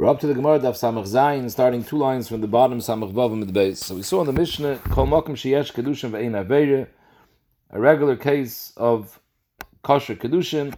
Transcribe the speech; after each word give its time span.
We're 0.00 0.08
up 0.08 0.20
to 0.20 0.26
the 0.26 0.32
Gemara 0.32 0.58
Daf 0.58 0.76
Samach 0.76 1.06
Zayin, 1.06 1.50
starting 1.50 1.84
two 1.84 1.98
lines 1.98 2.26
from 2.26 2.40
the 2.40 2.46
bottom 2.46 2.78
Samach 2.78 3.12
Vavim 3.12 3.42
at 3.42 3.48
the 3.48 3.52
base. 3.52 3.80
So 3.80 3.96
we 3.96 4.02
saw 4.02 4.22
in 4.22 4.26
the 4.28 4.32
Mishnah, 4.32 4.78
Kol 4.88 5.06
Mokum 5.06 5.32
Sheyesh 5.32 5.74
Kedushin 5.74 6.12
Ve'ein 6.12 6.42
Aveire, 6.42 6.86
a 7.68 7.78
regular 7.78 8.16
case 8.16 8.72
of 8.78 9.20
kosher 9.84 10.16
Kedushin, 10.16 10.72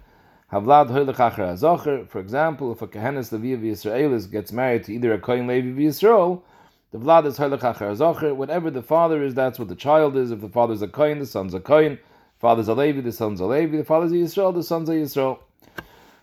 Havlad 0.52 0.90
Hoylech 0.90 1.18
Acher 1.18 1.52
HaZocher. 1.52 2.08
For 2.08 2.18
example, 2.18 2.72
if 2.72 2.82
a 2.82 2.88
Kehenes 2.88 3.30
Levi 3.30 3.52
of 3.52 3.60
Yisraelis 3.60 4.28
gets 4.28 4.50
married 4.50 4.82
to 4.86 4.92
either 4.92 5.12
a 5.12 5.20
Kohen 5.20 5.46
Levi 5.46 5.68
of 5.68 5.76
Yisrael, 5.76 6.42
the 6.90 6.98
Vlad 6.98 7.24
is 7.24 7.38
Hoylech 7.38 7.60
Acher 7.60 7.92
HaZocher. 7.92 8.34
Whatever 8.34 8.72
the 8.72 8.82
father 8.82 9.22
is, 9.22 9.34
that's 9.34 9.56
what 9.56 9.68
the 9.68 9.76
child 9.76 10.16
is. 10.16 10.32
If 10.32 10.40
the 10.40 10.48
father 10.48 10.74
is 10.74 10.82
a 10.82 10.88
Kohen, 10.88 11.20
the 11.20 11.26
son's 11.26 11.54
a 11.54 11.60
Kohen. 11.60 12.00
Father's 12.40 12.66
a 12.66 12.74
Levi, 12.74 13.02
the 13.02 13.12
son's 13.12 13.38
a 13.38 13.46
Levi. 13.46 13.76
The 13.76 13.84
father's 13.84 14.10
a 14.10 14.16
Yisrael, 14.16 14.52
the 14.52 14.64
son's 14.64 14.88
a 14.88 14.94
Yisrael. 14.94 15.38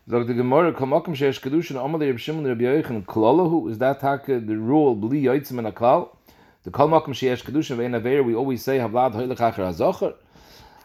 Zog 0.10 0.26
the 0.26 0.34
Gemara, 0.34 0.74
Kamakim 0.74 1.10
Shesh 1.10 1.40
Kedushin, 1.40 1.76
Amalei 1.76 2.08
Reb 2.08 2.18
Shimon 2.18 2.44
Reb 2.46 2.58
Yoichan 2.58 3.06
Klolahu, 3.06 3.70
is 3.70 3.78
that 3.78 4.00
taka 4.00 4.38
uh, 4.38 4.40
the 4.44 4.58
rule, 4.58 4.96
Bli 4.96 5.22
Yoitzim 5.22 5.60
and 5.60 5.68
Aklal? 5.68 6.16
The 6.64 6.72
Kol 6.72 6.90
Makim 6.90 7.10
Shesh 7.10 7.44
Kedushin 7.44 7.78
Ve'en 7.78 8.02
Aveir, 8.02 8.26
we 8.26 8.34
always 8.34 8.64
say, 8.64 8.80
Havlad 8.80 9.14
Hoylech 9.14 9.38
Acher 9.38 9.72
HaZocher. 9.72 10.16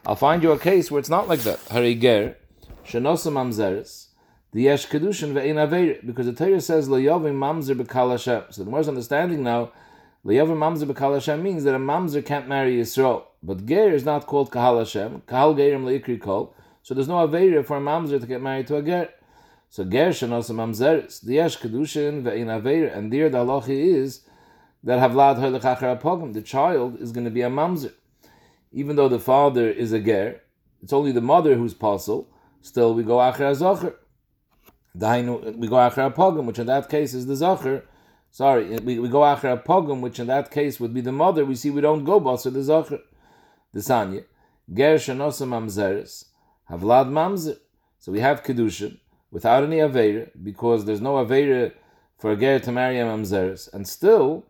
I'll 0.05 0.15
find 0.15 0.43
you 0.43 0.53
a 0.53 0.59
case 0.59 0.91
where 0.91 0.99
it's 0.99 1.09
not 1.09 1.27
like 1.27 1.41
that. 1.41 1.59
Hari 1.71 1.95
Ger, 1.95 2.37
Shenosa 2.87 3.33
Mamzeres, 3.33 4.09
the 4.53 4.65
Yesh 4.65 4.89
Kedushin 4.89 5.33
Ve'en 5.33 5.57
Aveir, 5.57 6.05
because 6.05 6.27
the 6.27 6.35
Torah 6.35 6.61
says, 6.61 6.91
Lo 6.91 7.01
Yovim 7.01 7.33
Mamzer 7.33 7.81
B'Kal 7.81 8.11
Hashem. 8.11 8.43
So 8.51 8.63
the 8.63 8.67
Gemara's 8.67 8.89
understanding 8.89 9.43
now, 9.43 9.73
Lo 10.25 10.35
Yovim 10.35 10.59
Mamzer 10.59 10.85
B'Kal 10.85 11.15
Hashem 11.15 11.43
means 11.43 11.65
that 11.65 11.75
a 11.75 11.79
Mamzer 11.79 12.23
can't 12.23 12.47
marry 12.47 12.77
Yisrael. 12.77 13.23
But 13.43 13.65
Ger 13.65 13.91
is 13.91 14.05
not 14.05 14.27
called 14.27 14.51
Kahal 14.51 14.81
Hashem, 14.81 15.23
Kahal 15.27 15.55
Gerim 15.55 15.85
Le'ikri 15.85 16.21
Kol, 16.21 16.55
so 16.85 16.93
there's 16.93 17.09
no 17.09 17.27
Aveir 17.27 17.65
for 17.65 17.79
a 17.79 17.81
Mamzer 17.81 18.21
to 18.21 18.27
get 18.27 18.43
married 18.43 18.67
to 18.67 18.77
a 18.77 18.83
Ger. 18.83 19.09
So 19.71 19.85
ger 19.85 20.11
shenos 20.11 20.51
mamzeres, 20.51 21.23
the 21.23 21.35
yesh 21.35 21.59
kedushin 21.59 22.23
ve'in 22.23 22.55
aver, 22.55 22.87
and 22.87 23.11
there 23.11 23.31
the 23.31 23.39
halacha 23.39 23.71
is 23.71 24.21
that 24.85 25.01
havlad 25.01 25.39
hoylech 25.39 25.63
acher 25.63 25.99
apogim, 25.99 26.35
the 26.35 26.43
child 26.43 27.01
is 27.01 27.11
going 27.11 27.25
to 27.25 27.31
be 27.31 27.41
a 27.41 27.49
mamzer, 27.49 27.93
even 28.71 28.97
though 28.97 29.09
the 29.09 29.19
father 29.19 29.69
is 29.69 29.93
a 29.93 29.99
ger. 29.99 30.43
It's 30.83 30.93
only 30.93 31.11
the 31.11 31.23
mother 31.23 31.55
who's 31.57 31.73
possible. 31.73 32.29
Still, 32.61 32.93
we 32.93 33.03
go 33.03 33.17
acher 33.17 33.51
azocher. 33.51 33.95
Dainu, 34.97 35.57
we 35.57 35.69
go 35.69 35.77
acher 35.77 36.13
apogim, 36.13 36.45
which 36.45 36.59
in 36.59 36.67
that 36.67 36.91
case 36.91 37.15
is 37.15 37.27
the 37.27 37.35
zocher. 37.35 37.83
Sorry, 38.31 38.79
we, 38.81 38.99
we 38.99 39.09
go 39.09 39.21
acher 39.21 39.61
apogim, 39.61 40.03
which 40.03 40.21
in 40.21 40.27
that 40.27 40.51
case 40.51 40.79
would 40.79 40.93
be 40.93 41.01
the 41.01 41.13
mother. 41.13 41.47
We 41.47 41.55
see 41.55 41.71
we 41.71 41.81
don't 41.81 42.05
go 42.05 42.21
basa 42.21 42.53
the 42.53 42.61
zocher. 42.61 43.01
The 43.73 43.81
sanya 43.81 44.25
ger 44.73 44.97
shenos 44.97 45.41
mamzeres, 45.45 46.27
havlad 46.71 47.11
mamzer. 47.11 47.59
So 47.99 48.13
we 48.13 48.21
have 48.21 48.43
kedushin 48.43 48.99
without 49.35 49.65
any 49.65 49.79
Aveira, 49.79 50.31
because 50.43 50.85
there's 50.85 51.01
no 51.01 51.15
Aveira 51.15 51.73
for 52.19 52.33
a 52.33 52.37
Ger 52.37 52.61
to 52.61 52.73
marry 52.73 52.99
a 53.01 53.05
Mamzeres. 53.05 53.73
And 53.75 53.87
still, 53.87 54.47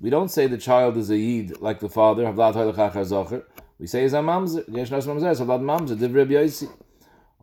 we 0.00 0.10
don't 0.10 0.28
say 0.28 0.46
the 0.48 0.58
child 0.58 0.96
is 0.96 1.08
a 1.10 1.16
Yid 1.16 1.60
like 1.60 1.78
the 1.80 1.88
father, 1.88 2.24
Havlat 2.24 2.54
Hoylechachar 2.54 3.06
Zocher. 3.06 3.44
We 3.78 3.86
say 3.86 4.04
is 4.04 4.12
a 4.12 4.18
Mamzer, 4.18 4.68
Gesh 4.68 4.88
Mamzeres, 4.88 5.40
Havlat 5.40 5.62
Mamzer, 5.62 5.98
Div 5.98 6.12
Reb 6.12 6.30
Yosi. 6.30 6.68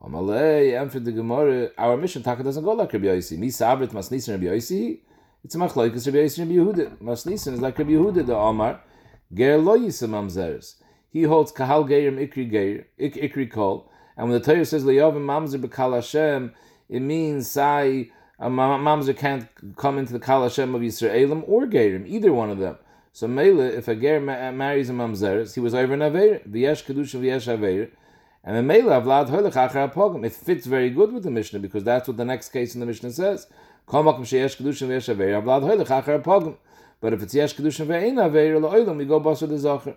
Amalei, 0.03 0.91
for 0.91 0.99
the 0.99 1.11
Gemara, 1.11 1.69
our 1.77 1.95
mission 1.95 2.21
Taka 2.21 2.43
doesn't 2.43 2.63
go 2.63 2.73
like 2.73 2.91
Reb 2.91 3.03
Yosi. 3.03 3.37
Mi 3.37 3.47
Sabrit 3.47 3.91
Masnisin 3.91 4.33
Reb 4.33 4.41
Yosi. 4.41 4.99
It's 5.45 5.55
a 5.55 5.57
Machlaikas 5.57 6.05
Reb 6.07 6.15
Yosi 6.15 6.39
Reb 6.39 6.49
Yehuda. 6.49 6.97
Masnisin 6.97 7.53
is 7.53 7.61
like 7.61 7.79
Reb 7.79 7.87
Yehuda, 7.87 8.25
the 8.25 8.35
Omar. 8.35 8.81
Ger 9.33 9.57
Lo 9.57 9.77
Yisa. 9.79 10.75
He 11.09 11.23
holds 11.23 11.51
Kahal 11.53 11.87
Geirim 11.87 12.17
Ikri 12.19 12.51
Geir, 12.51 12.85
Ik 12.97 13.15
Ikri 13.15 13.49
Kol. 13.49 13.90
And 14.21 14.29
when 14.29 14.39
the 14.39 14.45
Torah 14.45 14.65
says 14.65 14.83
Le'yovim 14.83 15.25
Mamzer 15.25 15.59
B'Kal 15.59 15.95
Hashem, 15.95 16.53
it 16.89 16.99
means 16.99 17.49
say 17.49 18.11
a 18.37 18.49
mamzer 18.49 19.17
can't 19.17 19.47
come 19.77 19.97
into 19.97 20.13
the 20.13 20.19
kal 20.19 20.43
Hashem 20.43 20.75
of 20.75 20.81
Yisraelim 20.83 21.43
or 21.47 21.65
Gerim, 21.65 22.05
either 22.07 22.31
one 22.31 22.51
of 22.51 22.59
them. 22.59 22.77
So 23.13 23.27
Mele, 23.27 23.61
if 23.61 23.87
a 23.87 23.95
Ger 23.95 24.19
ma- 24.19 24.51
marries 24.51 24.91
a 24.91 24.93
mamzeres, 24.93 25.55
he 25.55 25.59
was 25.59 25.73
over 25.73 25.95
an 25.95 26.01
Aveir, 26.01 26.47
v'yesh 26.47 26.85
kedusha 26.85 27.19
v'yesh 27.19 27.47
Aveir, 27.57 27.89
and 28.43 28.55
the 28.55 28.61
Mele 28.61 28.91
avlad 28.91 29.29
hoylech 29.29 29.53
achar 29.53 29.91
apogim. 29.91 30.23
It 30.23 30.33
fits 30.33 30.67
very 30.67 30.91
good 30.91 31.11
with 31.11 31.23
the 31.23 31.31
Mishnah 31.31 31.57
because 31.57 31.83
that's 31.83 32.07
what 32.07 32.17
the 32.17 32.25
next 32.25 32.49
case 32.49 32.75
in 32.75 32.79
the 32.79 32.85
Mishnah 32.85 33.13
says. 33.13 33.47
But 33.87 34.05
if 34.05 34.21
it's 34.21 34.33
yesh 34.33 34.55
kedusha 34.55 34.85
v'ein 37.87 38.17
Aveir, 38.17 38.61
la'olam, 38.61 38.97
we 38.97 39.05
go 39.05 39.19
basar 39.19 39.49
the 39.49 39.55
zacher. 39.55 39.95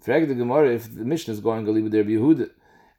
Frag 0.00 0.26
the 0.26 0.34
Gemara 0.34 0.70
if 0.70 0.94
the 0.94 1.04
Mishnah 1.04 1.34
is 1.34 1.40
going 1.40 1.66
to 1.66 1.70
leave 1.70 1.90
their 1.90 2.02
Yehuda. 2.02 2.48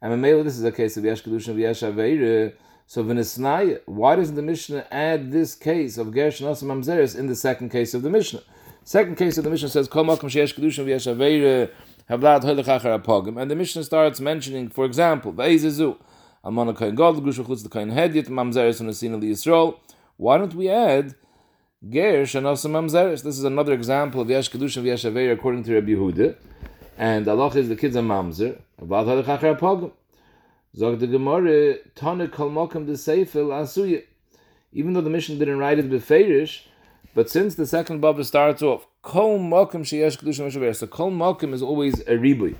And 0.00 0.22
Mele, 0.22 0.44
this 0.44 0.56
is 0.56 0.64
a 0.64 0.72
case 0.72 0.96
of 0.96 1.04
yesh 1.04 1.22
kedusha 1.22 1.54
v'yesh 1.54 2.52
so 2.90 3.04
v'nisnai, 3.04 3.80
why 3.84 4.16
doesn't 4.16 4.34
the 4.34 4.40
Mishnah 4.40 4.86
add 4.90 5.30
this 5.30 5.54
case 5.54 5.98
of 5.98 6.06
Gersh 6.06 6.40
and 6.40 6.82
Mamzeres 6.82 7.18
in 7.18 7.26
the 7.26 7.36
second 7.36 7.68
case 7.68 7.92
of 7.92 8.00
the 8.00 8.08
Mishnah? 8.08 8.40
Second 8.82 9.16
case 9.16 9.36
of 9.36 9.44
the 9.44 9.50
Mishnah 9.50 9.68
says 9.68 9.88
Kol 9.88 10.04
Makom 10.04 10.30
Sheyesh 10.30 10.54
Kedushin 10.54 10.86
V'yesh 10.86 11.14
Aveir 11.14 11.70
Havlad 12.08 12.44
Hoylech 12.44 13.02
Apogim, 13.02 13.38
and 13.38 13.50
the 13.50 13.56
Mishnah 13.56 13.84
starts 13.84 14.20
mentioning, 14.20 14.70
for 14.70 14.86
example, 14.86 15.34
V'eizezu 15.34 15.98
Amon 16.42 16.74
Kohen 16.74 16.94
Gadol 16.94 17.20
Grush 17.20 17.44
Chutz 17.44 17.62
the 17.62 17.68
Hedyet 17.68 18.28
Mamzeres 18.28 18.80
and 18.80 18.88
Asin 18.88 19.20
Yisrael. 19.20 19.78
Why 20.16 20.38
don't 20.38 20.54
we 20.54 20.70
add 20.70 21.14
Gersh 21.84 22.36
and 22.36 22.46
Mamzeres? 22.46 23.22
This 23.22 23.36
is 23.36 23.44
another 23.44 23.74
example 23.74 24.22
of 24.22 24.30
Yesh 24.30 24.48
Kedushin 24.50 24.82
V'yesh 24.82 25.12
Aveir 25.12 25.32
according 25.32 25.64
to 25.64 25.74
Rabbi 25.74 25.90
Yehuda, 25.90 26.36
and 26.98 27.24
the 27.24 27.30
Allah 27.30 27.56
is 27.56 27.68
the 27.68 27.76
kids 27.76 27.94
of 27.94 28.04
Mamzer 28.04 28.58
Zog 30.76 30.98
Mokum 31.00 32.86
Asuya. 32.86 34.02
Even 34.72 34.92
though 34.92 35.00
the 35.00 35.08
mission 35.08 35.38
didn't 35.38 35.58
write 35.58 35.78
it 35.78 35.88
beferish, 35.88 36.62
but 37.14 37.30
since 37.30 37.54
the 37.54 37.66
second 37.66 38.00
baba 38.00 38.24
starts 38.24 38.62
off, 38.62 38.86
Kol 39.02 39.38
Mokum 39.38 39.82
Sheyesh 39.82 40.18
Kedusha 40.18 40.76
so 40.76 40.86
Kol 40.88 41.10
Mokum 41.10 41.54
is 41.54 41.62
always 41.62 42.00
a 42.00 42.16
ribui. 42.16 42.56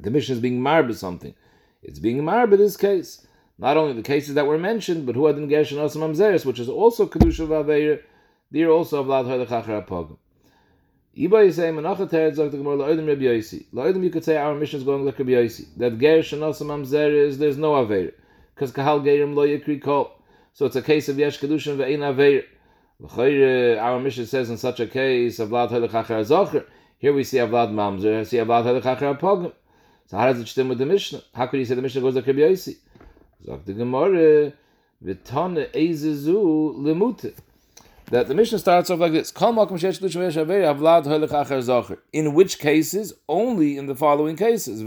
The 0.00 0.10
mission 0.10 0.36
is 0.36 0.40
being 0.40 0.62
marred 0.62 0.86
by 0.86 0.94
something. 0.94 1.34
It's 1.82 1.98
being 1.98 2.24
marred 2.24 2.52
in 2.52 2.60
this 2.60 2.76
case. 2.76 3.26
Not 3.58 3.76
only 3.76 3.92
the 3.92 4.02
cases 4.02 4.34
that 4.34 4.46
were 4.46 4.56
mentioned, 4.56 5.04
but 5.04 5.16
who 5.16 5.26
had 5.26 5.36
in 5.36 5.48
Gershon 5.48 5.78
Osam 5.78 6.08
Amzeres, 6.08 6.46
which 6.46 6.60
is 6.60 6.68
also 6.68 7.08
Kedusha 7.08 7.46
Vaveir, 7.48 8.02
there 8.52 8.70
also 8.70 9.02
Vlad 9.04 9.26
Hoylech 9.26 9.48
Achar 9.48 9.84
Apogim. 9.84 10.16
Iba 11.18 11.46
you 11.46 11.50
say 11.50 11.70
Menachat 11.70 12.10
Teretz 12.10 12.36
Zog 12.36 12.52
the 12.52 12.58
Gemara 12.58 12.94
Rabbi 12.94 13.22
Yosi. 13.22 13.66
La'odim 13.74 14.04
you 14.04 14.10
could 14.10 14.24
say 14.24 14.36
our 14.36 14.54
mission 14.54 14.78
is 14.78 14.84
going 14.84 15.04
like 15.04 15.18
Rabbi 15.18 15.32
Yosi. 15.32 15.66
That 15.76 15.98
Ger 15.98 16.20
Shanosam 16.20 16.68
Amzer 16.68 17.12
is 17.12 17.38
there's 17.38 17.56
no 17.56 17.72
Aveir. 17.72 18.12
Because 18.54 18.70
Kahal 18.70 19.00
Gerim 19.00 19.34
Lo 19.34 19.44
Yikri 19.44 19.82
Kol. 19.82 20.12
So 20.52 20.66
it's 20.66 20.76
a 20.76 20.82
case 20.82 21.08
of 21.08 21.18
Yesh 21.18 21.40
Kedushin 21.40 21.76
Ve'ein 21.76 21.98
Aveir. 22.14 22.44
L'chayre, 23.00 23.80
our 23.80 23.98
mission 23.98 24.26
says 24.26 24.48
in 24.48 24.58
such 24.58 24.78
a 24.78 24.86
case, 24.86 25.40
Avlad 25.40 25.70
Hoylech 25.70 25.90
Achar 25.90 26.24
Zocher. 26.24 26.64
Here 27.00 27.12
we 27.12 27.24
see 27.24 27.38
Avlad 27.38 27.72
Mamzer, 27.72 28.20
We 28.20 28.24
see 28.24 28.36
Avlad 28.36 28.62
Hoylech 28.62 28.82
Achar 28.82 29.18
Apogim. 29.18 29.52
So 30.06 30.18
how 30.18 30.26
does 30.26 30.40
it 30.40 30.46
stem 30.46 30.68
with 30.68 30.78
the 30.78 30.86
mission? 30.86 31.20
How 31.34 31.48
could 31.48 31.58
you 31.58 31.66
say 31.66 31.74
the 31.74 31.82
mission 31.82 32.00
goes 32.00 32.14
like 32.14 32.28
Rabbi 32.28 32.38
Yosi? 32.38 32.76
Zog 33.44 33.64
the 33.64 33.72
Gemara, 33.72 34.52
V'tane 35.04 35.68
Eizezu 35.72 36.76
Lemute 36.76 37.34
that 38.10 38.28
the 38.28 38.34
mission 38.34 38.58
starts 38.58 38.90
off 38.90 38.98
like 39.00 39.12
this: 39.12 39.32
In 42.12 42.34
which 42.34 42.58
cases? 42.58 43.12
Only 43.28 43.76
in 43.76 43.86
the 43.86 43.94
following 43.94 44.36
cases. 44.36 44.82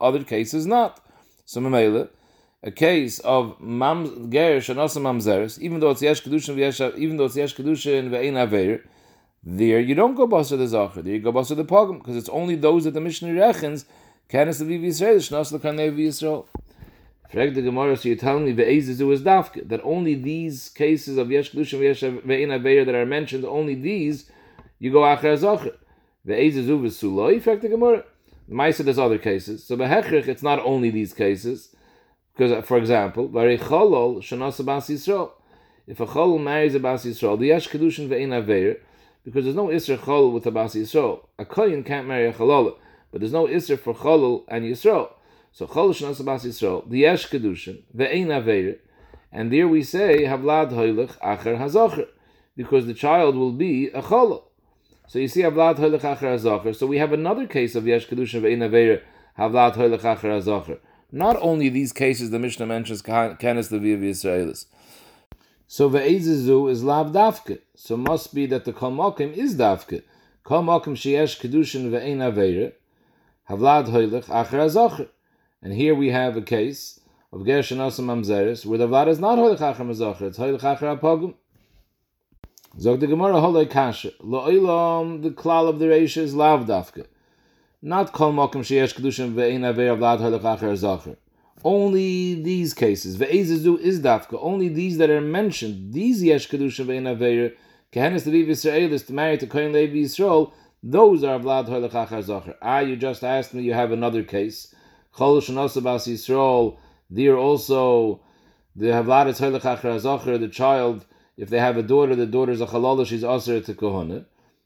Other 0.00 0.24
cases 0.24 0.66
not. 0.66 1.00
So 1.44 2.08
a 2.64 2.70
case 2.70 3.18
of 3.20 3.60
mam 3.60 4.30
ger 4.30 4.58
shanosa 4.58 5.00
mamzeres, 5.00 5.58
even 5.58 5.80
though 5.80 5.90
it's 5.90 6.02
yesh 6.02 6.22
kedushin 6.22 6.96
even 6.96 7.16
though 7.16 7.24
it's 7.24 7.36
yesh 7.36 7.56
kedushin 7.56 8.08
ve'ein 8.10 8.36
aver, 8.36 8.84
there 9.42 9.80
you 9.80 9.96
don't 9.96 10.14
go 10.14 10.28
basa 10.28 10.50
the 10.50 10.64
zacher. 10.64 11.02
There 11.02 11.14
you 11.14 11.18
go 11.18 11.32
basa 11.32 11.56
the 11.56 11.64
pogum 11.64 11.98
because 11.98 12.16
it's 12.16 12.28
only 12.28 12.54
those 12.54 12.84
that 12.84 12.94
the 12.94 13.00
missionary 13.00 13.38
reckons. 13.38 13.84
Canis 14.28 14.58
the 14.58 14.64
Vivi 14.64 14.88
Yisrael, 14.88 15.16
Shnas 15.16 15.50
l'kanei 15.50 15.90
Yisrael. 15.92 16.46
Frag 17.32 17.54
the 17.54 17.62
Gemara, 17.62 17.96
so 17.96 18.10
you're 18.10 18.18
telling 18.18 18.44
me 18.44 18.52
ve'ezizu 18.52 19.10
is 19.10 19.22
dafke, 19.22 19.66
that 19.66 19.80
only 19.84 20.14
these 20.14 20.68
cases 20.68 21.16
of 21.16 21.30
yesh 21.30 21.50
kedushin 21.50 21.78
ve'yesh 21.80 22.20
ve'in 22.20 22.48
aveir 22.48 22.84
that 22.84 22.94
are 22.94 23.06
mentioned, 23.06 23.46
only 23.46 23.74
these, 23.74 24.30
you 24.78 24.92
go 24.92 24.98
acher 24.98 25.32
azocher. 25.32 25.74
Ve'ezizu 26.26 26.78
v'suloi, 26.78 27.40
frag 27.40 27.62
the 27.62 27.70
Gemara. 27.70 28.04
Maisa, 28.50 28.84
there's 28.84 28.98
other 28.98 29.16
cases. 29.16 29.64
So 29.64 29.78
behechrich, 29.78 30.28
it's 30.28 30.42
not 30.42 30.58
only 30.58 30.90
these 30.90 31.14
cases. 31.14 31.74
Because, 32.36 32.66
for 32.66 32.76
example, 32.76 33.30
v'arei 33.30 33.58
cholol 33.58 34.18
shanasa 34.18 34.62
bas 34.62 34.90
Yisrael. 34.90 35.30
If 35.86 36.00
a 36.00 36.06
cholol 36.06 36.38
marries 36.38 36.74
a 36.74 36.80
bas 36.80 37.06
Yisrael, 37.06 37.38
the 37.38 37.46
yesh 37.46 37.66
kedushin 37.66 38.08
ve'in 38.10 38.44
aveir, 38.44 38.76
because 39.24 39.44
there's 39.44 39.56
no 39.56 39.68
isra 39.68 39.96
cholol 39.96 40.34
with 40.34 40.44
a 40.44 40.50
bas 40.50 40.74
Yisrael. 40.74 41.24
A 41.38 41.46
koyin 41.46 41.86
can't 41.86 42.06
marry 42.06 42.26
a 42.26 42.34
cholol, 42.34 42.76
but 43.10 43.22
there's 43.22 43.32
no 43.32 43.46
isra 43.46 43.78
for 43.78 43.94
cholol 43.94 44.44
and 44.48 44.66
Yisrael. 44.66 45.12
So 45.54 45.66
Chol 45.66 45.90
Shnas 45.90 46.18
Yisrael, 46.22 46.88
the 46.88 47.00
Yesh 47.00 47.28
Kedushin, 47.28 47.82
the 47.92 48.10
Ein 48.10 48.28
Aveir, 48.28 48.78
and 49.30 49.52
there 49.52 49.68
we 49.68 49.82
say 49.82 50.22
Havlad 50.22 50.72
Hoylech 50.72 51.18
Acher 51.18 51.58
Hazocher, 51.58 52.08
because 52.56 52.86
the 52.86 52.94
child 52.94 53.36
will 53.36 53.52
be 53.52 53.88
a 53.88 54.00
Chol. 54.00 54.44
So 55.08 55.18
you 55.18 55.28
see 55.28 55.42
Havlad 55.42 55.76
Hoylech 55.76 56.00
Acher 56.00 56.38
Hazocher. 56.38 56.74
So 56.74 56.86
we 56.86 56.96
have 56.96 57.12
another 57.12 57.46
case 57.46 57.74
of 57.74 57.86
Yesh 57.86 58.08
Kedushin 58.08 58.40
Ve'ein 58.40 58.66
Aveir, 58.66 59.02
Havlad 59.38 59.74
Hoylech 59.74 60.00
Acher 60.00 60.40
Hazocher. 60.40 60.78
Not 61.10 61.36
only 61.42 61.68
these 61.68 61.92
cases 61.92 62.30
the 62.30 62.38
Mishnah 62.38 62.64
mentions 62.64 63.02
Kenes 63.02 63.70
Levi 63.70 64.06
Yisraelis. 64.06 64.64
So 65.66 65.90
ve'ezizu 65.90 66.70
is 66.70 66.82
lav 66.82 67.12
dafke. 67.12 67.58
So 67.74 67.98
must 67.98 68.34
be 68.34 68.46
that 68.46 68.64
the 68.64 68.72
kol 68.72 68.92
mokim 68.92 69.34
is 69.34 69.54
dafke. 69.54 70.02
Kol 70.44 70.62
mokim 70.62 70.96
sheyesh 70.96 71.38
kedushin 71.38 71.90
ve'ein 71.90 72.20
aveire. 72.32 72.72
Havlad 73.50 73.88
hoilich 73.88 74.24
acher 74.28 74.60
azocher. 74.66 75.08
And 75.64 75.72
here 75.72 75.94
we 75.94 76.10
have 76.10 76.36
a 76.36 76.42
case 76.42 76.98
of 77.32 77.44
Gershon 77.44 77.78
Osam 77.78 78.06
Mamzeris, 78.06 78.66
where 78.66 78.78
the 78.78 78.88
Vlad 78.88 79.06
is 79.06 79.20
not 79.20 79.38
Holich 79.38 79.60
Acher 79.60 79.86
Mazocher, 79.86 80.22
it's 80.22 80.36
Holich 80.36 80.60
Acher 80.60 80.98
Apogum. 80.98 81.34
Zog 82.80 82.98
the 82.98 83.06
Gemara 83.06 83.34
Holoi 83.34 83.70
Kasha, 83.70 84.10
Lo 84.18 84.50
Olam, 84.50 85.22
the 85.22 85.30
klal 85.30 85.68
of 85.68 85.78
the 85.78 85.84
Reish 85.84 86.16
is 86.16 86.34
Lav. 86.34 86.66
Not 87.80 88.12
Kol 88.12 88.32
Mokum 88.32 88.62
Sheyesh 88.62 88.94
Kedushim 88.94 89.34
Ve'ein 89.34 89.64
Aver 89.64 89.96
Vlad 89.96 90.18
Holich 90.18 90.40
Acher 90.40 90.72
Azocher. 90.72 91.16
Only 91.62 92.42
these 92.42 92.74
cases, 92.74 93.16
Ve'ezizu 93.16 93.78
is 93.78 94.00
Dafke, 94.00 94.36
only 94.42 94.68
these 94.68 94.98
that 94.98 95.10
are 95.10 95.20
mentioned, 95.20 95.92
these 95.92 96.24
Yesh 96.24 96.48
Kedushim 96.48 96.86
Ve'ein 96.86 97.08
Aver, 97.08 97.54
Kehenis 97.92 98.26
Levi 98.26 98.98
to 98.98 99.12
marry 99.12 99.38
to 99.38 99.46
Kohen 99.46 99.72
Levi 99.72 99.98
Yisrael, 99.98 100.52
those 100.82 101.22
are 101.22 101.38
Vlad 101.38 101.68
Holich 101.68 101.92
Acher 101.92 102.20
Azocher. 102.20 102.56
Ah, 102.60 102.80
you 102.80 102.96
just 102.96 103.22
asked 103.22 103.54
me, 103.54 103.62
you 103.62 103.74
have 103.74 103.92
another 103.92 104.24
case. 104.24 104.74
Chol 105.14 105.42
Shanosabas 105.42 106.08
Yisrael, 106.08 106.78
there 107.10 107.36
also 107.36 108.20
the 108.74 108.86
Havlaris 108.86 109.40
Acher 109.40 110.40
the 110.40 110.48
child, 110.48 111.04
if 111.36 111.50
they 111.50 111.58
have 111.58 111.76
a 111.76 111.82
daughter, 111.82 112.16
the 112.16 112.26
daughter 112.26 112.52
is 112.52 112.60
a 112.60 112.66
halal, 112.66 113.06
she's 113.06 113.24
also 113.24 113.60
to 113.60 113.74
kohana. 113.74 114.24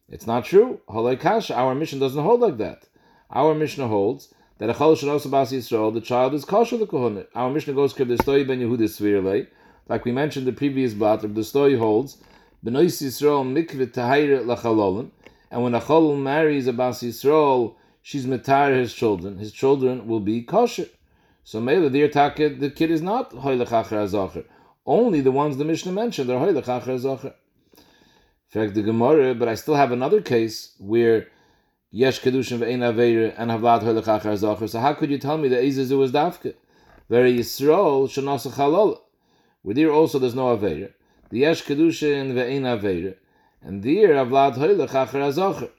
It's 0.09 0.27
not 0.27 0.45
true. 0.45 0.81
Halay 0.89 1.19
Kash, 1.19 1.51
our 1.51 1.75
mission 1.75 1.99
doesn't 1.99 2.23
hold 2.23 2.41
like 2.41 2.59
that. 2.59 2.85
Our 3.31 3.55
mission 3.55 3.89
holds 3.89 4.33
that 4.59 4.71
a 4.71 4.75
chol 4.75 4.97
Shanosabas 4.97 5.53
Yisrael, 5.53 5.93
the 5.93 6.01
child 6.01 6.35
is 6.35 6.45
kosher 6.45 6.77
the 6.77 6.87
kohana. 6.87 7.27
Our 7.35 7.51
mission 7.51 7.75
goes 7.75 7.93
to 7.95 8.05
the 8.05 8.17
story 8.19 8.45
ben 8.45 8.61
Yehuda 8.61 8.83
Svirle, 8.83 9.49
like 9.89 10.05
we 10.05 10.13
mentioned 10.13 10.47
the 10.47 10.53
previous 10.53 10.95
blat, 10.95 11.23
the 11.35 11.45
story 11.45 11.77
holds, 11.77 12.19
Yisrael 12.65 13.45
lachalolin, 14.45 15.11
and 15.51 15.63
when 15.63 15.75
a 15.75 15.81
cholol 15.81 16.21
marries 16.21 16.67
a 16.67 16.73
bas 16.73 17.03
Yisrael, 17.03 17.75
she's 18.07 18.25
metar 18.25 18.73
his 18.73 18.95
children. 18.95 19.37
His 19.37 19.51
children 19.51 20.07
will 20.07 20.21
be 20.21 20.41
kosher. 20.41 20.87
So 21.43 21.61
Mela, 21.61 21.91
the 21.91 22.09
Taka, 22.09 22.51
the 22.51 22.71
kid 22.71 22.93
is 22.93 23.03
not 23.03 23.33
Hoylech 23.33 23.71
Acher 23.71 24.45
Only 24.87 25.21
the 25.21 25.33
ones 25.33 25.57
the 25.57 25.65
Mishnah 25.65 25.91
mentioned 25.91 26.31
are 26.31 26.39
Hoylech 26.39 26.67
Acher 26.67 26.95
Azocher. 26.99 27.35
fact, 28.47 28.75
the 28.75 28.83
Gemara, 28.83 29.35
but 29.35 29.49
I 29.49 29.57
still 29.57 29.75
have 29.75 29.91
another 29.91 30.21
case 30.21 30.77
where 30.79 31.27
Yesh 31.91 32.21
Kedushin 32.21 32.61
Ve'ein 32.61 32.79
Aveir 32.79 33.35
and 33.37 33.51
Havlad 33.51 33.83
Hoylech 33.83 34.05
Acher 34.05 34.33
Azocher. 34.35 34.69
So 34.69 34.79
how 34.79 34.95
could 34.95 35.11
you 35.11 35.19
tell 35.19 35.37
me 35.37 35.49
that 35.49 35.65
Ezezu 35.65 36.01
is 36.05 36.13
Dafke? 36.13 36.55
Very 37.11 37.37
Yisrael 37.37 38.07
Shanasa 38.07 38.53
Chalol. 38.53 39.01
Where 39.63 39.75
there 39.75 39.91
also 39.91 40.21
there's 40.21 40.37
no 40.37 40.57
Aveir. 40.57 40.93
The 41.31 41.41
Yesh 41.41 41.65
Kedushin 41.65 42.35
Ve'ein 42.35 42.63
Aveir. 42.63 43.17
And 43.63 43.83
there 43.83 44.11
Havlad 44.11 44.55
Hoylech 44.59 44.91
Acher 44.91 45.23
Azocher 45.29 45.71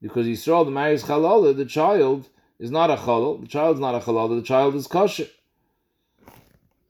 because 0.00 0.26
Yisrael, 0.26 0.64
the 0.64 0.70
marries 0.70 1.02
Chalala, 1.04 1.56
the 1.56 1.64
child 1.64 2.28
is 2.58 2.70
not 2.70 2.90
a 2.90 2.96
Chalal, 2.96 3.40
the 3.40 3.46
child's 3.46 3.80
not 3.80 3.94
a 3.94 3.98
Chalala, 3.98 4.36
the 4.36 4.46
child 4.46 4.74
is 4.74 4.86
kosher. 4.86 5.28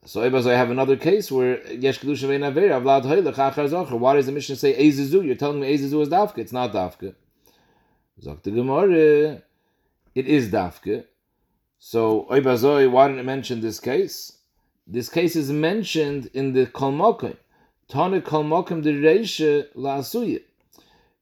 So 0.05 0.23
I 0.23 0.55
have 0.55 0.71
another 0.71 0.97
case 0.97 1.31
where 1.31 1.61
Yesh 1.71 2.01
Kedusha 2.01 2.29
Vein 2.29 2.41
Avera, 2.41 2.81
Avlad 2.81 3.03
Hoyle, 3.03 3.31
Chachar 3.31 3.69
Zocher. 3.69 3.99
Why 3.99 4.15
does 4.15 4.25
the 4.25 4.33
Mishnah 4.33 4.57
say 4.57 4.73
Ezizu? 4.73 5.23
You're 5.23 5.35
telling 5.35 5.61
me 5.61 5.77
Ezizu 5.77 6.01
is 6.01 6.09
Dafka. 6.09 6.39
It's 6.39 6.53
not 6.53 6.73
Dafka. 6.73 7.15
Zok 8.23 8.43
the 8.43 8.51
Gemara, 8.51 9.43
it 10.15 10.27
is 10.27 10.49
Dafka. 10.49 11.05
So 11.79 12.27
Oibazoi, 12.31 12.91
why 12.91 13.09
didn't 13.09 13.21
it 13.21 13.25
mention 13.25 13.61
this 13.61 13.81
case? 13.81 14.39
This 14.87 15.11
case 15.11 15.37
is 15.37 15.53
mentioned 15.53 16.31
in 16.33 16.55
the 16.55 16.67
Kolmokim. 16.67 17.37
Tana 17.89 18.21
de 18.21 18.25
Reisha 18.25 19.67
La 19.75 19.99
Asuyah 19.99 20.43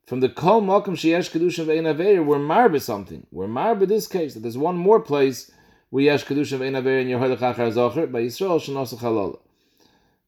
from 0.07 0.21
the 0.21 0.29
kol 0.29 0.63
makom 0.63 0.95
sheyesh 0.95 1.33
kedusha 1.33 1.67
ve'en 1.67 1.89
aver, 1.89 2.23
we're 2.23 2.39
marbe 2.39 2.81
something. 2.81 3.27
We're 3.33 3.49
marbe 3.49 3.89
this 3.89 4.07
case 4.07 4.35
that 4.35 4.41
there's 4.41 4.57
one 4.57 4.77
more 4.77 5.01
place 5.01 5.51
where 5.91 6.05
yesh 6.05 6.25
kedusha 6.25 6.59
ve'en 6.59 6.79
aver 6.79 6.99
in 6.99 7.09
your 7.09 7.19
halachach 7.19 7.57
zocher 7.57 8.11
by 8.11 8.23
Yisrael 8.23 8.61
shenos 8.61 8.95
chalala. 8.95 9.39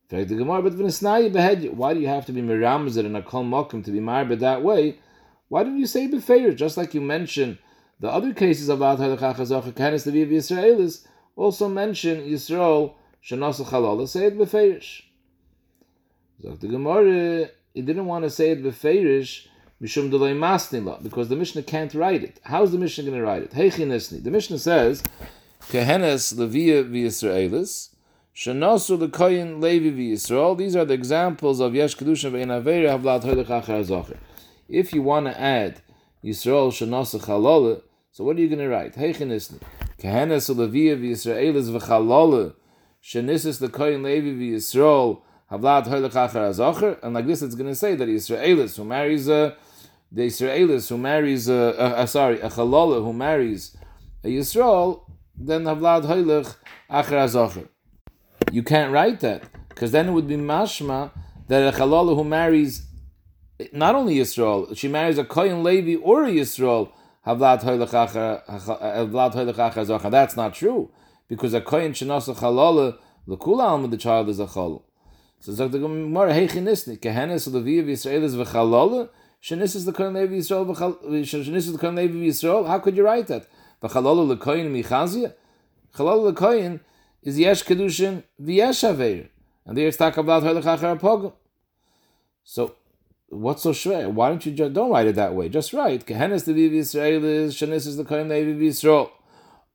the 0.09 0.25
Gemara, 0.25 0.63
but 0.63 0.73
v'nesnai 0.73 1.33
behed. 1.33 1.73
Why 1.75 1.95
do 1.95 2.01
you 2.01 2.09
have 2.09 2.27
to 2.27 2.33
be 2.33 2.43
miramzer 2.43 3.05
in 3.05 3.15
a 3.15 3.23
kol 3.23 3.45
makom 3.45 3.85
to 3.85 3.93
be 3.93 4.01
marbe 4.01 4.37
that 4.41 4.65
way? 4.65 4.99
Why 5.47 5.63
don't 5.63 5.79
you 5.79 5.87
say 5.87 6.09
befeir 6.09 6.57
just 6.57 6.77
like 6.77 6.93
you 6.93 7.01
mentioned 7.01 7.59
the 8.01 8.09
other 8.09 8.35
cases 8.35 8.69
of 8.69 8.81
about 8.81 8.99
halachach 8.99 9.37
zocher? 9.37 9.77
Canis 9.77 10.03
the 10.03 10.11
viv 10.11 10.29
Yisraelis 10.31 11.07
also 11.37 11.69
mention 11.69 12.23
Yisrael 12.23 12.95
shenos 13.25 13.65
chalala. 13.65 14.09
Say 14.09 14.25
it 14.25 14.37
befeirish. 14.37 15.03
the 16.41 16.67
Gemara, 16.67 17.51
he 17.75 17.83
didn't 17.83 18.07
want 18.07 18.25
to 18.25 18.31
say 18.31 18.51
it 18.51 18.65
befeirish 18.65 19.47
Mishum 19.81 20.11
Delay 20.11 20.35
Masnila, 20.35 21.01
because 21.01 21.29
the 21.29 21.37
Mishnah 21.37 21.63
can't 21.63 21.95
write 21.95 22.25
it. 22.25 22.41
How's 22.43 22.73
the 22.73 22.79
Mishnah 22.79 23.05
going 23.05 23.17
to 23.17 23.23
write 23.23 23.43
it? 23.43 23.53
Heichinesni. 23.53 24.25
The 24.25 24.31
Mishnah 24.31 24.59
says, 24.59 25.05
Kehenes 25.69 26.35
Levia 26.35 26.83
v'Yisraelis, 26.83 27.91
Shanasu 28.35 28.99
Lekoyin 28.99 29.63
Levi 29.63 29.91
v'Yisrael. 29.91 30.59
These 30.59 30.75
are 30.75 30.85
the 30.85 30.95
examples 30.95 31.61
of 31.61 31.77
Yesh 31.77 31.97
Kedusha 31.97 32.29
ve'en 32.33 32.49
Avera 32.49 32.99
Havlat 32.99 33.23
Hoydech 33.23 33.47
Achar. 33.47 34.17
If 34.69 34.93
you 34.93 35.03
want 35.03 35.27
to 35.27 35.41
add 35.41 35.81
Yisrael 36.25 36.73
Shanasu 36.73 37.21
Chalole, 37.21 37.83
so 38.11 38.25
what 38.25 38.37
are 38.37 38.41
you 38.41 38.49
going 38.49 38.59
to 38.59 38.69
write? 38.69 38.97
Heichinesni. 38.97 39.61
Kehenes 39.99 40.53
Levia 40.53 41.01
v'Yisraelis 41.01 41.71
v'Chalole, 41.71 42.55
Shanisis 43.01 43.61
Lekoyin 43.65 44.03
Levi 44.03 44.31
v'Yisrael, 44.31 45.21
Havlat 45.53 45.87
Hoylech 45.87 46.11
Achar 46.11 46.99
and 47.03 47.15
like 47.15 47.27
this 47.27 47.41
it's 47.43 47.55
going 47.55 47.71
to 47.71 47.75
say 47.75 47.95
that 47.95 48.07
Yisraelis 48.07 48.77
who 48.77 48.85
marries 48.85 49.29
a 49.29 49.57
the 50.11 50.23
Israelis 50.23 50.89
who 50.89 50.99
marries, 50.99 51.49
a, 51.49 51.79
uh, 51.81 52.03
uh, 52.03 52.07
sorry, 52.07 52.41
a 52.41 52.49
Chalala 52.49 53.05
who 53.05 53.13
marries 53.13 53.77
a 54.25 54.29
Yisrael, 54.29 55.03
then 55.37 55.65
Havlad 55.65 56.05
Hoylech 56.05 56.57
Acher 56.91 57.19
Azocher. 57.27 57.69
You 58.51 58.63
can't 58.63 58.93
write 58.93 59.21
that, 59.21 59.45
because 59.69 59.93
then 59.93 60.09
it 60.09 60.13
would 60.13 60.27
be 60.27 60.37
mashma 60.37 61.11
that 61.49 61.75
a 61.75 61.77
Chalala 61.77 62.17
who 62.17 62.25
marries 62.25 62.87
not 63.73 63.95
only 63.95 64.17
Yisrael, 64.17 64.77
she 64.77 64.89
marries 64.89 65.19
a 65.19 65.25
Kohen 65.25 65.63
Levi 65.63 66.01
or 66.03 66.25
a 66.25 66.31
Yisrael, 66.31 66.91
Havlad 67.27 67.63
Hoylech 67.63 67.91
Acher 67.91 68.47
Azocher. 68.47 70.11
That's 70.11 70.37
not 70.37 70.55
true, 70.55 70.91
because 71.29 71.53
a 71.53 71.61
Kohen 71.61 71.93
Shenas 71.93 72.29
a 72.29 72.35
Chalala, 72.35 72.97
the 73.27 73.37
Kula 73.37 73.91
the 73.91 73.97
child 73.99 74.31
is 74.31 74.41
a 74.41 74.47
Chal. 74.47 74.85
So 75.41 75.53
Zog 75.53 75.71
the 75.71 75.79
Gemara, 75.79 76.33
Heichinisnik, 76.33 77.01
Kehenes 77.01 77.47
Levi 77.53 77.81
of 77.81 77.87
Yisraelis 77.87 78.35
v'Chalala, 79.43 79.63
is 79.63 79.85
the 79.85 79.93
Kohen 79.93 80.15
Levi 80.15 80.37
Yisrael. 80.37 80.67
The. 82.65 82.69
How 82.69 82.79
could 82.81 82.97
you 82.97 83.05
write 83.05 83.29
that? 83.29 83.47
V'chalalu 83.83 84.37
lekoyin 84.37 84.71
michazia. 84.71 85.35
Chalalu 85.95 86.33
lekoyin 86.33 86.81
is 87.23 87.39
yesh 87.39 87.63
kedushin 87.63 88.25
v'yesh 88.43 88.89
aver, 88.89 89.29
and 89.65 89.77
there 89.77 89.87
it's 89.87 89.97
talk 89.97 90.17
about 90.17 90.43
halachachar 90.43 90.99
pogum. 90.99 91.33
So 92.43 92.75
what's 93.29 93.63
so 93.63 93.71
shver? 93.71 94.11
Why 94.11 94.31
don't 94.31 94.45
you 94.45 94.53
just 94.53 94.73
don't 94.73 94.91
write 94.91 95.07
it 95.07 95.15
that 95.15 95.35
way? 95.35 95.49
Just 95.49 95.73
write 95.73 96.05
kehenes 96.07 96.45
the 96.45 96.53
Levi 96.53 96.77
Yisrael 96.77 97.23
is 97.23 97.55
shenis 97.55 97.87
is 97.87 97.97
the 97.97 98.05
Kohen 98.05 98.29
Levi 98.29 98.61
Yisrael. 98.61 99.11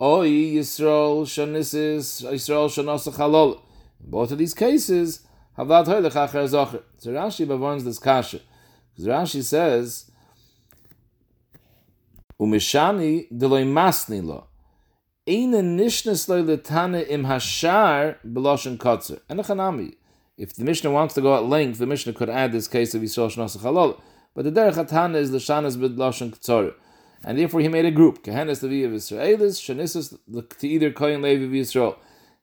Oy 0.02 0.30
Yisrael 0.30 1.24
Shanis 1.24 1.74
is 1.74 2.26
Yisrael 2.28 2.68
shenas 2.68 3.08
chalol. 3.16 3.62
Both 4.02 4.32
of 4.34 4.38
these 4.40 4.54
cases 4.54 5.26
have 5.56 5.70
that 5.70 5.86
halachachar 5.86 6.50
zocher. 6.50 6.84
So 6.98 7.12
Rashi 7.12 7.48
bevarns 7.48 7.86
this 7.86 8.00
kasha. 8.00 8.42
Because 8.96 9.08
Rashi 9.08 9.44
says, 9.44 10.12
Umishani 12.40 13.32
deloy 13.32 13.66
masni 13.66 14.24
lo. 14.24 14.48
Eine 15.28 15.62
nishnes 15.62 16.28
loy 16.28 16.44
letane 16.44 17.08
im 17.08 17.24
hashar 17.24 18.18
beloshen 18.26 18.78
kotzer. 18.78 19.20
And 19.30 19.40
chanami. 19.40 19.96
If 20.38 20.56
the 20.56 20.64
Mishnah 20.64 20.92
wants 20.92 21.14
to 21.14 21.22
go 21.22 21.36
at 21.36 21.46
length, 21.46 21.78
the 21.78 21.86
Mishnah 21.86 22.14
could 22.14 22.30
add 22.30 22.52
this 22.52 22.68
case 22.68 22.94
of 22.96 23.02
Yisrael 23.02 23.32
Shnas 23.34 23.58
Chalol. 23.58 24.02
But 24.36 24.46
the 24.46 24.52
derech 24.52 24.74
hatana 24.74 25.16
is 25.16 25.32
l'shanas 25.32 25.78
b'loshen 25.78 26.32
kotzer. 26.32 26.74
And 27.24 27.38
therefore 27.38 27.62
he 27.62 27.68
made 27.70 27.86
a 27.86 27.92
group. 27.92 28.24
Kehenes 28.24 28.62
Levi 28.64 28.86
of 28.86 28.92
Israelis, 28.92 29.62
Shanisus 29.62 30.18
to 30.58 30.68
either 30.68 30.92
Kohen 30.92 31.22
Levi 31.22 31.46
of 31.46 31.52
Yisrael. 31.52 31.96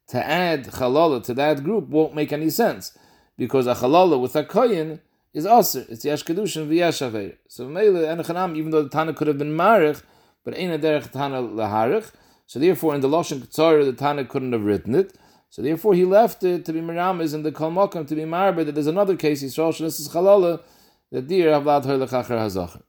To 0.09 0.25
add 0.25 0.67
Chalala 0.67 1.23
to 1.25 1.35
that 1.35 1.63
group 1.63 1.89
won't 1.89 2.15
make 2.15 2.33
any 2.33 2.49
sense. 2.49 2.97
Because 3.37 3.67
a 3.67 3.75
Chalala 3.75 4.21
with 4.21 4.35
a 4.37 4.45
Kohen 4.45 5.01
is 5.33 5.47
aser. 5.47 5.87
It's 5.89 6.05
yesh 6.05 6.25
kedushin 6.25 6.69
v'yesh 6.69 7.03
aver. 7.07 7.35
So 7.49 7.69
mele 7.69 8.03
enochanam, 8.05 8.57
even 8.57 8.71
though 8.71 8.83
the 8.83 8.89
Tana 8.89 9.13
could 9.13 9.29
have 9.29 9.39
been 9.39 9.53
marich, 9.53 10.03
but 10.45 10.57
ain't 10.57 10.73
a 10.73 10.79
derech 10.79 11.11
Tana 11.11 11.43
laharich. 11.43 12.11
So 12.47 12.59
therefore, 12.59 12.95
in 12.95 13.01
the 13.01 13.09
lashon 13.09 13.41
ketzara, 13.41 13.85
the 13.85 13.93
Tana 13.93 14.25
couldn't 14.25 14.53
have 14.53 14.65
written 14.65 14.95
it. 14.95 15.15
So 15.51 15.63
therefore, 15.63 15.95
he 15.95 16.05
left 16.05 16.43
it 16.45 16.65
to 16.65 16.73
be 16.73 16.81
miramis 16.81 17.35
and 17.35 17.45
the 17.45 17.53
kalmokam 17.53 18.07
to 18.09 18.15
be 18.15 18.23
marbe. 18.23 18.65
That 18.65 18.75
there's 18.75 18.87
another 18.87 19.17
case 19.17 19.43
Yisrael 19.43 19.73
shalisas 19.73 20.11
chalala 20.11 20.63
that 21.11 21.27
dear 21.27 21.51
avlad 21.51 21.85
hoylech 21.85 22.11
acher 22.11 22.39
hazacher. 22.39 22.83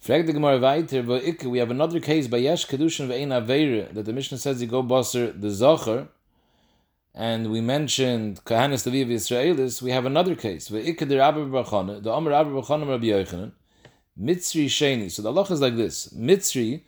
Frag 0.00 0.26
the 0.26 0.34
Gemara 0.34 0.58
weiter, 0.58 1.02
we 1.48 1.58
have 1.58 1.70
another 1.70 1.98
case 1.98 2.28
by 2.28 2.36
Yesh 2.36 2.66
Kedushin 2.66 3.08
ve'ein 3.08 3.28
Aveire, 3.28 3.90
that 3.94 4.04
the 4.04 4.12
Mishnah 4.12 4.36
says 4.36 4.60
you 4.60 4.68
go 4.68 4.82
bosser 4.82 5.32
the 5.40 5.48
Zocher, 5.48 6.08
and 7.14 7.50
we 7.52 7.60
mentioned 7.60 8.44
Kahanis 8.44 8.84
Leviv 8.90 9.08
Israelis, 9.08 9.80
we 9.80 9.92
have 9.92 10.04
another 10.04 10.34
case, 10.34 10.66
the 10.66 10.80
Omer 10.80 12.30
Rabbi 12.30 12.50
Yochanan, 12.50 13.52
Mitzri 14.20 14.66
Sheni. 14.66 15.10
So 15.10 15.22
the 15.22 15.28
Allah 15.28 15.44
is 15.44 15.60
like 15.60 15.76
this, 15.76 16.08
Mitzri, 16.08 16.82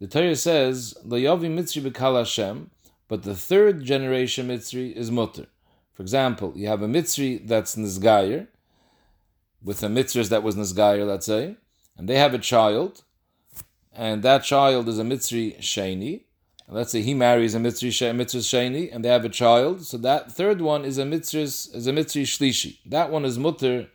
the 0.00 0.08
Torah 0.08 0.34
says, 0.34 0.94
Lo 1.04 1.16
Yavi 1.16 1.48
Mitzri 1.48 1.80
B'Kal 1.80 2.18
Hashem, 2.18 2.70
but 3.06 3.22
the 3.22 3.36
third 3.36 3.84
generation 3.84 4.48
Mitzri 4.48 4.92
is 4.92 5.10
Mutter. 5.12 5.46
For 5.92 6.02
example, 6.02 6.52
you 6.56 6.66
have 6.66 6.82
a 6.82 6.88
Mitzri 6.88 7.46
that's 7.46 7.76
Nizgayer, 7.76 8.48
with 9.62 9.82
a 9.84 9.86
Mitzri 9.86 10.28
that 10.28 10.42
was 10.42 10.56
Nizgayer, 10.56 11.06
let's 11.06 11.26
say, 11.26 11.56
and 11.96 12.08
they 12.08 12.18
have 12.18 12.34
a 12.34 12.38
child, 12.38 13.04
and 13.92 14.24
that 14.24 14.42
child 14.42 14.88
is 14.88 14.98
a 14.98 15.04
Mitzri 15.04 15.56
Sheni. 15.60 16.24
And 16.66 16.76
let's 16.76 16.92
say 16.92 17.02
he 17.02 17.14
marries 17.14 17.54
a 17.54 17.58
Mitzri, 17.58 17.90
Sheni, 17.90 18.94
and 18.94 19.04
they 19.04 19.08
have 19.08 19.24
a 19.24 19.28
child. 19.28 19.84
So 19.84 19.98
that 19.98 20.32
third 20.32 20.60
one 20.60 20.84
is 20.84 20.98
a 20.98 21.04
Mitzri, 21.04 21.42
is 21.42 21.86
a 21.86 21.92
Mitzri 21.92 22.22
Shlishi. 22.22 22.78
That 22.86 23.10
one 23.10 23.24
is 23.24 23.38
Mutter 23.38 23.88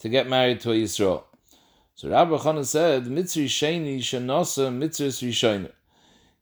to 0.00 0.08
get 0.08 0.28
married 0.28 0.60
to 0.60 0.72
a 0.72 0.74
Yisrael. 0.74 1.24
So 1.94 2.08
Rabbi 2.10 2.36
Chana 2.36 2.64
said, 2.64 3.04
Mitzri 3.04 3.46
Sheni 3.46 3.98
Shenosa 3.98 4.70
Mitzri 4.70 5.08
Rishona. 5.08 5.72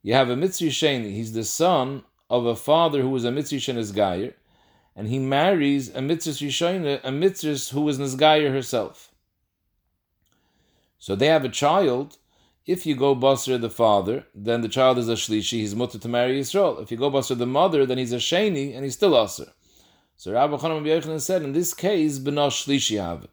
You 0.02 0.14
have 0.14 0.28
a 0.28 0.36
Mitzri 0.36 0.68
Sheni, 0.68 1.14
he's 1.14 1.32
the 1.32 1.44
son 1.44 2.02
of 2.28 2.46
a 2.46 2.56
father 2.56 3.00
who 3.02 3.10
was 3.10 3.24
a 3.24 3.30
Mitzri 3.30 3.58
Shenis 3.58 3.94
Gayer, 3.94 4.34
and 4.96 5.08
he 5.08 5.18
marries 5.18 5.88
a 5.88 6.00
Mitzri 6.00 6.48
Rishona, 6.48 7.00
a 7.04 7.10
Mitzri 7.10 7.70
who 7.70 7.82
was 7.82 7.98
Nizgayer 7.98 8.50
herself. 8.50 9.12
So 10.98 11.14
they 11.14 11.26
have 11.26 11.44
a 11.44 11.48
child. 11.48 12.16
If 12.66 12.86
you 12.86 12.96
go 12.96 13.14
Basra 13.14 13.58
the 13.58 13.68
father, 13.68 14.24
then 14.34 14.62
the 14.62 14.70
child 14.70 14.96
is 14.96 15.10
a 15.10 15.12
Shlishi, 15.12 15.58
he's 15.58 15.74
mutter 15.74 15.98
to 15.98 16.08
marry 16.08 16.40
Yisrael. 16.40 16.82
If 16.82 16.90
you 16.90 16.96
go 16.96 17.10
Basra 17.10 17.36
the 17.36 17.44
mother, 17.44 17.84
then 17.84 17.98
he's 17.98 18.14
a 18.14 18.16
Sheni, 18.16 18.74
and 18.74 18.84
he's 18.84 18.94
still 18.94 19.12
Asr. 19.12 19.50
So 20.16 20.32
Rabbi 20.32 20.56
Chanan 20.56 20.82
Yochanan 20.82 21.20
said, 21.20 21.42
in 21.42 21.52
this 21.52 21.74
case, 21.74 22.18
Benosh 22.18 22.64
Shlishi 22.64 22.98
have. 22.98 23.28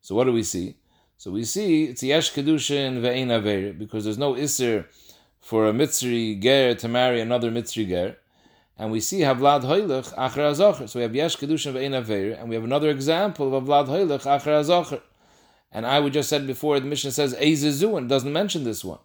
So 0.00 0.16
what 0.16 0.24
do 0.24 0.32
we 0.32 0.42
see? 0.42 0.76
So 1.18 1.30
we 1.30 1.44
see 1.44 1.84
it's 1.84 2.02
Yesh 2.02 2.32
Kedushin 2.32 3.00
Ve'ein 3.00 3.30
Aver, 3.30 3.74
because 3.74 4.02
there's 4.02 4.18
no 4.18 4.34
Isser 4.34 4.86
for 5.38 5.68
a 5.68 5.72
Mitzri 5.72 6.42
Ger 6.42 6.74
to 6.74 6.88
marry 6.88 7.20
another 7.20 7.52
Mitzri 7.52 7.86
Ger. 7.86 8.16
And 8.76 8.90
we 8.90 8.98
see 8.98 9.20
Havlad 9.20 9.62
Hoylech 9.62 10.12
Achra 10.14 10.50
Azocher. 10.50 10.88
So 10.88 10.98
we 10.98 11.04
have 11.04 11.14
Yesh 11.14 11.36
Kedushin 11.36 11.74
Ve'ein 11.74 11.96
Aver, 11.96 12.32
and 12.32 12.48
we 12.48 12.56
have 12.56 12.64
another 12.64 12.90
example 12.90 13.54
of 13.54 13.62
Havlad 13.62 13.86
Hoylech 13.86 14.22
Achra. 14.22 15.00
And 15.74 15.84
I 15.84 15.98
would 15.98 16.12
just 16.12 16.28
said 16.28 16.46
before 16.46 16.78
the 16.78 16.86
mission 16.86 17.10
says 17.10 17.34
Eizezu 17.34 17.98
and 17.98 18.08
doesn't 18.08 18.32
mention 18.32 18.62
this 18.62 18.84
one. 18.84 19.00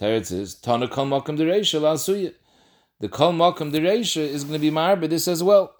Teretz 0.00 0.32
is 0.32 0.54
Tana 0.54 0.88
Makam 0.88 1.36
Dereisha. 1.38 2.34
The 3.00 3.08
Kol 3.10 3.32
Makam 3.32 3.72
Dereisha 3.72 4.22
is 4.22 4.44
going 4.44 4.54
to 4.54 4.58
be 4.58 4.70
Marba 4.70 5.08
this 5.08 5.28
as 5.28 5.42
well. 5.42 5.74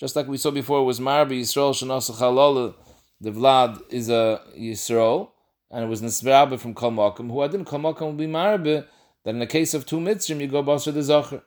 Just 0.00 0.16
like 0.16 0.28
we 0.28 0.38
saw 0.38 0.50
before, 0.50 0.80
it 0.80 0.84
was 0.84 0.98
Marba 0.98 1.32
Yisrael 1.32 1.72
Shanasa 1.72 2.16
Chalala. 2.16 2.74
The 3.20 3.30
Vlad 3.30 3.82
is 3.90 4.08
a 4.08 4.40
Yisrael, 4.58 5.30
and 5.70 5.84
it 5.84 5.88
was 5.88 6.00
Nisrabe 6.00 6.58
from 6.58 6.74
Kol 6.74 6.92
Makam. 6.92 7.30
Who 7.30 7.42
I 7.42 7.48
didn't 7.48 7.66
Kol 7.66 7.80
Makam 7.80 8.00
will 8.00 8.12
be 8.14 8.26
Marba. 8.26 8.86
That 9.24 9.30
in 9.30 9.40
the 9.40 9.46
case 9.46 9.74
of 9.74 9.84
two 9.84 9.98
mitzrim, 9.98 10.40
you 10.40 10.46
go 10.46 10.62
Basra 10.62 10.92
the 10.92 11.00
Zacher. 11.00 11.42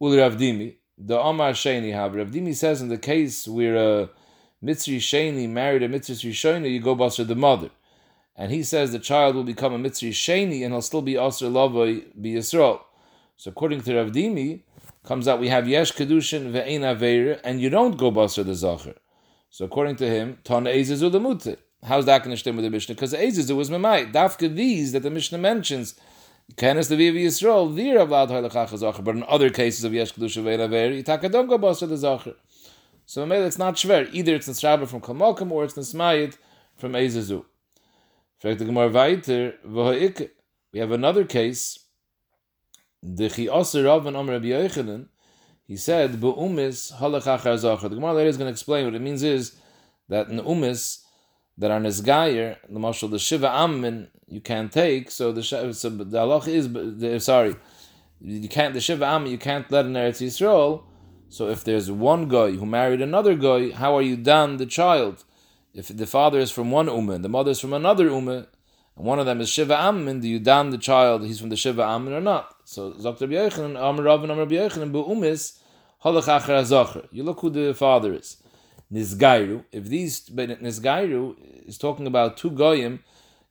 Ul 0.00 0.10
Ravdimi. 0.10 0.76
The 0.96 1.18
Omar 1.18 1.52
Sheni 1.52 1.92
have. 1.92 2.12
Ravdimi 2.12 2.54
says 2.54 2.80
in 2.80 2.88
the 2.88 2.98
case 2.98 3.46
where 3.48 3.76
uh, 3.76 4.06
Mitzri 4.64 4.96
Sheni 4.96 5.46
married 5.48 5.82
a 5.82 5.88
Mitzri 5.88 6.30
Sheni, 6.30 6.70
you 6.70 6.80
go 6.80 6.94
Basra 6.94 7.24
the 7.24 7.34
mother. 7.34 7.70
And 8.34 8.50
he 8.50 8.62
says 8.62 8.92
the 8.92 8.98
child 8.98 9.34
will 9.34 9.44
become 9.44 9.74
a 9.74 9.78
Mitzri 9.78 10.10
Sheni 10.10 10.64
and 10.64 10.72
he'll 10.72 10.80
still 10.80 11.02
be 11.02 11.14
Asr 11.14 11.50
Lavoi 11.52 12.04
be 12.20 12.34
Yisrael. 12.34 12.80
So 13.36 13.50
according 13.50 13.82
to 13.82 13.96
Rav 13.96 14.12
Dimi, 14.12 14.62
comes 15.04 15.28
out 15.28 15.38
we 15.38 15.48
have 15.48 15.68
Yesh 15.68 15.92
Kedushin 15.92 16.50
Ve'ein 16.50 16.80
Aveir, 16.80 17.40
and 17.44 17.60
you 17.60 17.68
don't 17.68 17.98
go 17.98 18.10
Basra 18.10 18.42
the 18.42 18.52
Zacher. 18.52 18.94
So 19.50 19.66
according 19.66 19.96
to 19.96 20.08
him, 20.08 20.38
Ton 20.44 20.64
Eizizu 20.64 21.10
Lemute. 21.10 21.58
How's 21.84 22.06
that 22.06 22.24
going 22.24 22.34
to 22.34 22.40
stem 22.40 22.56
with 22.56 22.64
the 22.64 22.70
Mishnah? 22.70 22.94
Because 22.94 23.12
Eizizu 23.12 23.54
was 23.54 23.68
Memai. 23.68 24.10
Dafka 24.10 24.54
these 24.54 24.92
that 24.92 25.02
the 25.02 25.10
Mishnah 25.10 25.38
mentions, 25.38 25.94
Kenes 26.56 26.88
the 26.88 26.96
Vivi 26.96 27.26
Yisrael, 27.26 27.70
Vir 27.70 27.98
Avlad 27.98 28.28
Hoylachach 28.28 28.70
Zacher. 28.70 29.04
But 29.04 29.16
in 29.16 29.24
other 29.24 29.50
cases 29.50 29.84
of 29.84 29.92
Yesh 29.92 30.14
Kedushin 30.14 30.44
Ve'ein 30.44 30.66
Aveir, 30.66 31.02
Yitaka 31.02 31.30
don't 31.30 31.48
go 31.48 31.58
Basra 31.58 31.86
the 31.86 31.96
Zacher. 31.96 32.34
So 33.06 33.30
it's 33.30 33.58
not 33.58 33.74
shver. 33.74 34.08
Either 34.12 34.34
it's 34.34 34.48
Nisraber 34.48 34.88
from 34.88 35.00
Kalmokim 35.00 35.50
or 35.50 35.64
it's 35.64 35.74
Nismayit 35.74 36.36
from 36.76 36.92
Ezezu. 36.92 37.44
We 40.72 40.80
have 40.80 40.90
another 40.90 41.24
case. 41.24 41.78
The 43.02 43.24
Chiosir 43.28 43.84
Rav 43.84 44.06
and 44.06 44.16
Rabbi 44.16 44.46
Yochanan, 44.46 45.08
he 45.66 45.76
said, 45.76 46.20
Be'umis 46.20 46.94
halach 46.94 47.22
achar 47.22 47.54
zacher. 47.56 47.82
The 47.82 47.96
Gemara 47.96 48.14
later 48.14 48.30
is 48.30 48.36
going 48.38 48.48
to 48.48 48.52
explain 48.52 48.86
what 48.86 48.94
it 48.94 49.02
means 49.02 49.22
is 49.22 49.56
that 50.08 50.28
in 50.28 50.38
umis 50.38 51.04
that 51.58 51.70
are 51.70 51.80
nesgayer, 51.80 52.56
the 52.68 52.78
marshal 52.78 53.08
the 53.08 53.18
shiva 53.18 53.48
ammin 53.48 54.08
you 54.26 54.40
can't 54.40 54.72
take. 54.72 55.10
So 55.10 55.32
the 55.32 55.42
so 55.42 55.64
the 55.64 56.04
halach 56.04 56.48
is 56.48 56.72
the, 56.72 57.20
sorry, 57.20 57.56
you 58.20 58.48
can't 58.48 58.74
the 58.74 58.80
shiva 58.80 59.04
ammin 59.04 59.30
you 59.30 59.38
can't 59.38 59.70
let 59.70 59.86
in 59.86 59.92
Eretz 59.92 60.22
Yisrael. 60.22 60.82
So 61.34 61.48
if 61.48 61.64
there's 61.64 61.90
one 61.90 62.28
guy 62.28 62.52
who 62.52 62.64
married 62.64 63.02
another 63.02 63.34
guy, 63.34 63.72
how 63.72 63.96
are 63.96 64.02
you 64.02 64.16
done 64.16 64.56
the 64.56 64.66
child? 64.66 65.24
If 65.74 65.88
the 65.88 66.06
father 66.06 66.38
is 66.38 66.52
from 66.52 66.70
one 66.70 66.86
ummah 66.86 67.20
the 67.20 67.28
mother 67.28 67.50
is 67.50 67.58
from 67.58 67.72
another 67.72 68.08
ummah, 68.08 68.46
and 68.96 69.04
one 69.04 69.18
of 69.18 69.26
them 69.26 69.40
is 69.40 69.48
Shiva 69.48 69.76
Amin, 69.76 70.20
do 70.20 70.28
you 70.28 70.38
down 70.38 70.70
the 70.70 70.78
child, 70.78 71.24
he's 71.24 71.40
from 71.40 71.48
the 71.48 71.56
Shiva 71.56 71.82
Amin 71.82 72.12
or 72.12 72.20
not? 72.20 72.54
So 72.64 72.92
Dr. 72.92 73.26
Yechanan, 73.26 73.76
Amr 73.76 74.04
Rav 74.04 74.22
and 74.22 74.30
Amr 74.30 74.46
Yechanan, 74.46 74.92
Be'umis, 74.92 75.58
Halach 76.04 76.28
Acher 76.28 76.54
Azacher. 76.62 77.08
You 77.10 77.24
look 77.24 77.40
who 77.40 77.50
the 77.50 77.74
father 77.74 78.14
is. 78.14 78.36
Nizgairu. 78.92 79.64
If 79.72 79.86
these, 79.86 80.28
Nizgairu 80.28 81.34
is 81.66 81.78
talking 81.78 82.06
about 82.06 82.36
two 82.36 82.52
goyim, 82.52 83.02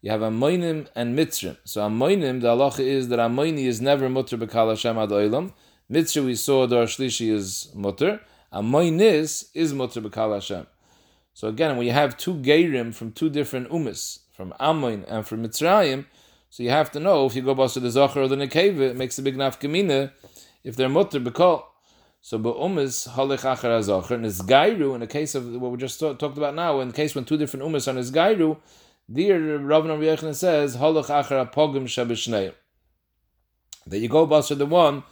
you 0.01 0.09
have 0.09 0.21
Amoinim 0.21 0.87
and 0.95 1.19
Mitzrim. 1.19 1.57
So 1.65 1.81
Amoinim, 1.81 2.39
the 2.39 2.47
halacha 2.55 2.79
is 2.79 3.09
that 3.09 3.19
Amoini 3.19 3.65
is 3.65 3.81
never 3.81 4.07
mutter 4.07 4.37
b'kal 4.37 4.69
Hashem 4.69 4.97
ad 4.97 5.09
oilam, 5.09 5.51
Mitzvah 5.93 6.23
we 6.23 6.33
saw 6.33 6.65
the 6.65 6.85
Shlishi 6.85 7.29
is 7.31 7.69
mutter. 7.75 8.19
Amoinis 8.51 9.51
is 9.53 9.75
mutter 9.75 10.01
b'kal 10.01 10.33
Hashem. 10.33 10.65
So 11.35 11.49
again, 11.49 11.77
when 11.77 11.85
you 11.85 11.93
have 11.93 12.17
two 12.17 12.33
Geirim 12.33 12.95
from 12.95 13.11
two 13.11 13.29
different 13.29 13.69
umis, 13.69 14.21
from 14.31 14.55
Amoin 14.59 15.05
and 15.07 15.27
from 15.27 15.45
Mitzrayim, 15.45 16.07
so 16.49 16.63
you 16.63 16.71
have 16.71 16.89
to 16.93 16.99
know 16.99 17.27
if 17.27 17.35
you 17.35 17.43
go 17.43 17.67
to 17.67 17.79
the 17.79 17.91
Zachar 17.91 18.21
or 18.23 18.27
the 18.27 18.35
Nekeva, 18.35 18.79
it 18.89 18.95
makes 18.95 19.19
a 19.19 19.21
big 19.21 19.35
nafkamina 19.35 20.11
if 20.63 20.75
they're 20.75 20.89
mutter 20.89 21.19
b'kal. 21.19 21.61
So 22.21 22.39
ba'umis 22.39 23.09
halech 23.09 23.41
achar 23.41 23.77
azachar 23.77 24.17
nisgairu 24.19 24.95
in 24.95 25.01
the 25.01 25.05
case 25.05 25.35
of 25.35 25.47
what 25.61 25.71
we 25.71 25.77
just 25.77 25.99
talked 25.99 26.23
about 26.23 26.55
now, 26.55 26.79
in 26.79 26.87
the 26.87 26.95
case 26.95 27.13
when 27.13 27.23
two 27.23 27.37
different 27.37 27.67
umis 27.67 27.87
are 27.87 27.95
nisgairu, 27.95 28.57
there 29.07 29.59
Rav 29.59 29.85
Rabbi 29.85 30.15
says 30.31 30.75
halech 30.75 31.05
achar 31.05 31.47
apogim 31.47 31.83
shabishnei. 31.83 32.51
That 33.85 33.99
you 33.99 34.09
go 34.09 34.41
to 34.41 34.55
the 34.55 34.65
one 34.65 35.03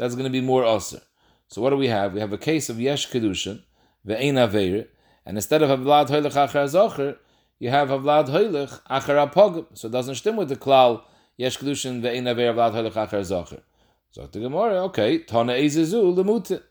that's 0.00 0.14
going 0.14 0.24
to 0.24 0.30
be 0.30 0.40
more 0.40 0.64
aser. 0.64 1.02
So 1.48 1.60
what 1.60 1.70
do 1.70 1.76
we 1.76 1.88
have? 1.88 2.14
We 2.14 2.20
have 2.20 2.32
a 2.32 2.38
case 2.38 2.70
of 2.70 2.80
yesh 2.80 3.10
kedushin 3.10 3.60
ve'ein 4.06 4.34
aveir, 4.34 4.86
and 5.26 5.36
instead 5.36 5.62
of 5.62 5.68
havlad 5.68 6.08
hoylech 6.08 6.32
achar 6.32 6.64
zocher, 6.64 7.18
you 7.58 7.68
have 7.68 7.88
havlad 7.90 8.28
hoylech 8.28 8.80
achar 8.88 9.30
apogim. 9.30 9.66
So 9.74 9.88
it 9.88 9.90
doesn't 9.90 10.14
stem 10.14 10.36
with 10.36 10.48
the 10.48 10.56
klal 10.56 11.02
yesh 11.36 11.58
kedushin 11.58 12.00
ve'ein 12.00 12.24
aveir 12.34 12.54
havlad 12.54 12.72
hoylech 12.72 12.92
achar 12.92 13.20
zocher. 13.20 13.60
So 14.10 14.26
the 14.26 14.40
Gemara, 14.40 14.84
okay, 14.84 15.18
tana 15.18 15.52
ezezu 15.52 16.14
lemute. 16.14 16.62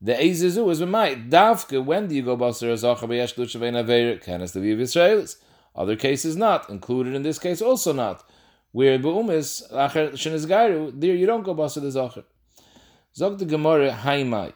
The 0.00 0.12
ezezu 0.12 0.70
is 0.70 0.80
b'mai. 0.80 1.28
Davke, 1.28 1.84
when 1.84 2.06
do 2.06 2.14
you 2.14 2.22
go 2.22 2.36
baser 2.36 2.68
zocher 2.74 3.08
be'yesh 3.08 3.34
kedushin 3.34 3.62
ve'ein 3.62 3.84
aveir? 3.84 4.22
Canis 4.22 4.52
the 4.52 4.60
view 4.60 4.74
of 4.74 4.80
Israelis. 4.80 5.38
Other 5.74 5.96
cases 5.96 6.36
not 6.36 6.70
included 6.70 7.16
in 7.16 7.24
this 7.24 7.40
case 7.40 7.60
also 7.60 7.92
not. 7.92 8.22
Where 8.70 8.96
beumis 8.96 9.68
achar 9.72 10.12
shenizgairu, 10.12 11.00
there 11.00 11.16
you 11.16 11.26
don't 11.26 11.42
go 11.42 11.52
baser 11.52 11.80
the 11.80 11.88
zocher. 11.88 12.22
Zog 13.16 13.38
Gemara 13.48 13.92
Haimai. 13.92 14.52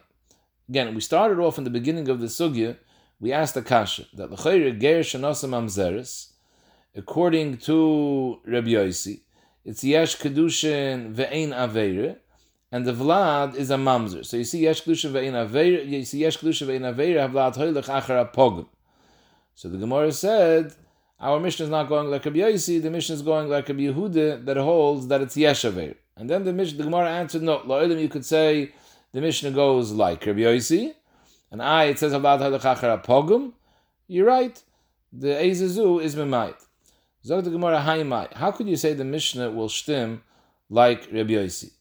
Again, 0.69 0.93
we 0.93 1.01
started 1.01 1.39
off 1.39 1.57
in 1.57 1.63
the 1.63 1.71
beginning 1.71 2.07
of 2.09 2.19
the 2.19 2.27
sugya. 2.27 2.77
We 3.19 3.33
asked 3.33 3.55
the 3.55 3.63
kasha 3.63 4.05
that 4.13 4.29
the 4.29 4.35
chayre 4.35 4.79
ger 4.79 4.99
shenasa 4.99 5.49
mamzeres, 5.49 6.33
according 6.95 7.57
to 7.57 8.39
Rabbi 8.45 8.69
Yossi, 8.69 9.21
it's 9.65 9.83
yesh 9.83 10.15
kedushin 10.17 11.15
ve'ein 11.15 11.49
aveire, 11.49 12.17
and 12.71 12.85
the 12.85 12.93
vlad 12.93 13.55
is 13.55 13.71
a 13.71 13.77
mamzer. 13.77 14.23
So 14.23 14.37
you 14.37 14.43
see 14.43 14.59
yesh 14.59 14.83
kedushin 14.83 15.11
ve'ein 15.11 15.33
aveire, 15.33 15.89
you 15.89 16.05
see 16.05 16.19
yesh 16.19 16.37
kedushin 16.37 16.67
ve'ein 16.67 16.93
aveire 16.93 17.19
have 17.19 17.31
vlad 17.31 17.55
hoylech 17.55 17.85
achar 17.85 18.31
apogim. 18.31 18.67
So 19.55 19.69
the 19.69 19.79
Gemara 19.79 20.11
said, 20.11 20.75
our 21.19 21.39
mission 21.39 21.63
is 21.63 21.71
not 21.71 21.89
going 21.89 22.11
like 22.11 22.25
Rabbi 22.25 22.37
Yossi, 22.37 22.79
the 22.79 22.91
mission 22.91 23.15
is 23.15 23.23
going 23.23 23.49
like 23.49 23.67
Rabbi 23.67 23.81
Yehuda 23.81 24.45
that 24.45 24.57
holds 24.57 25.07
that 25.07 25.21
it's 25.21 25.35
yesh 25.35 25.63
aveire. 25.63 25.95
And 26.21 26.29
then 26.29 26.43
the 26.43 26.53
Mishnah, 26.53 26.77
the 26.77 26.83
Gemara 26.83 27.09
answered, 27.09 27.41
no, 27.41 27.61
La'ilim, 27.61 27.99
you 27.99 28.07
could 28.07 28.23
say 28.23 28.73
the 29.11 29.19
Mishnah 29.19 29.49
goes 29.49 29.91
like 29.91 30.23
Rabbi 30.23 30.41
Yossi, 30.41 30.93
and 31.49 31.63
I, 31.63 31.85
it 31.85 31.97
says 31.97 32.13
about 32.13 32.41
Halachachar 32.41 33.03
Pogum. 33.03 33.53
You're 34.07 34.27
right. 34.27 34.61
The 35.11 35.29
Ezezu 35.29 35.99
is 35.99 36.15
Memait. 36.15 36.53
Zog 37.25 37.43
the 37.43 37.49
Gemara. 37.49 37.79
How 38.35 38.51
could 38.51 38.67
you 38.67 38.75
say 38.75 38.93
the 38.93 39.03
Mishnah 39.03 39.49
will 39.49 39.67
stim 39.67 40.21
like 40.69 41.07
Rabbi 41.11 41.31
Yossi? 41.31 41.71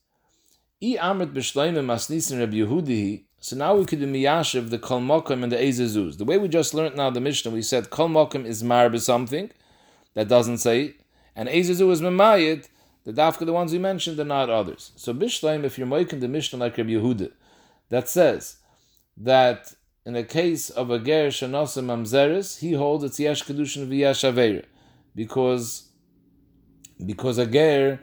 I 0.82 0.96
amrit 0.96 1.34
b'shleimim 1.34 1.84
masnisin 1.84 2.40
Rabbi 2.40 2.56
Yehudi. 2.56 3.24
So 3.40 3.56
now 3.56 3.74
we 3.76 3.84
could 3.84 4.00
do 4.00 4.10
miyashiv 4.10 4.70
the 4.70 4.78
kol 4.78 5.00
mokim 5.00 5.42
and 5.42 5.52
the 5.52 5.56
ezezuz. 5.56 6.16
The 6.16 6.24
way 6.24 6.38
we 6.38 6.48
just 6.48 6.72
learned 6.72 6.96
now 6.96 7.10
the 7.10 7.20
Mishnah, 7.20 7.50
we 7.50 7.60
said 7.60 7.90
kol 7.90 8.08
mokim 8.08 8.46
is 8.46 8.62
marbe 8.62 8.98
something 9.02 9.50
that 10.14 10.28
doesn't 10.28 10.58
say, 10.58 10.94
and 11.36 11.46
ezezu 11.46 11.90
is 11.90 12.00
memayit. 12.00 12.68
The 13.10 13.22
dafka, 13.22 13.44
the 13.44 13.52
ones 13.52 13.72
we 13.72 13.80
mentioned, 13.80 14.20
are 14.20 14.24
not 14.24 14.50
others. 14.50 14.92
So 14.94 15.12
bishleim, 15.12 15.64
if 15.64 15.76
you're 15.76 15.86
making 15.88 16.20
the 16.20 16.28
Mishnah 16.28 16.60
like 16.60 16.78
Rabbi 16.78 16.90
Yehuda, 16.90 17.32
that 17.88 18.08
says 18.08 18.58
that 19.16 19.74
in 20.06 20.12
the 20.12 20.22
case 20.22 20.70
of 20.70 20.90
a 20.90 20.98
ger 21.00 21.26
shanosim 21.26 21.86
mamzeres, 21.86 22.60
he 22.60 22.74
holds 22.74 23.02
it's 23.02 23.18
yesh 23.18 23.42
kedushin 23.42 23.88
v'yesh 23.88 24.32
aveira 24.32 24.64
because 25.16 25.88
because 27.04 27.38
a 27.38 27.46
ger 27.46 27.98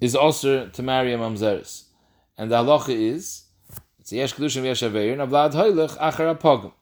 is 0.00 0.14
also 0.14 0.68
to 0.68 0.82
marry 0.84 1.12
a 1.12 1.18
mamzeres, 1.18 1.86
and 2.38 2.52
the 2.52 2.54
halacha 2.54 2.90
is 2.90 3.46
it's 3.98 4.12
yesh 4.12 4.32
kedushin 4.32 4.62
v'yesh 4.62 4.88
aveir 4.88 5.12
and 5.14 5.22
avlad 5.28 5.54
hoylech 5.54 5.98
achar 5.98 6.36
apogim. 6.36 6.72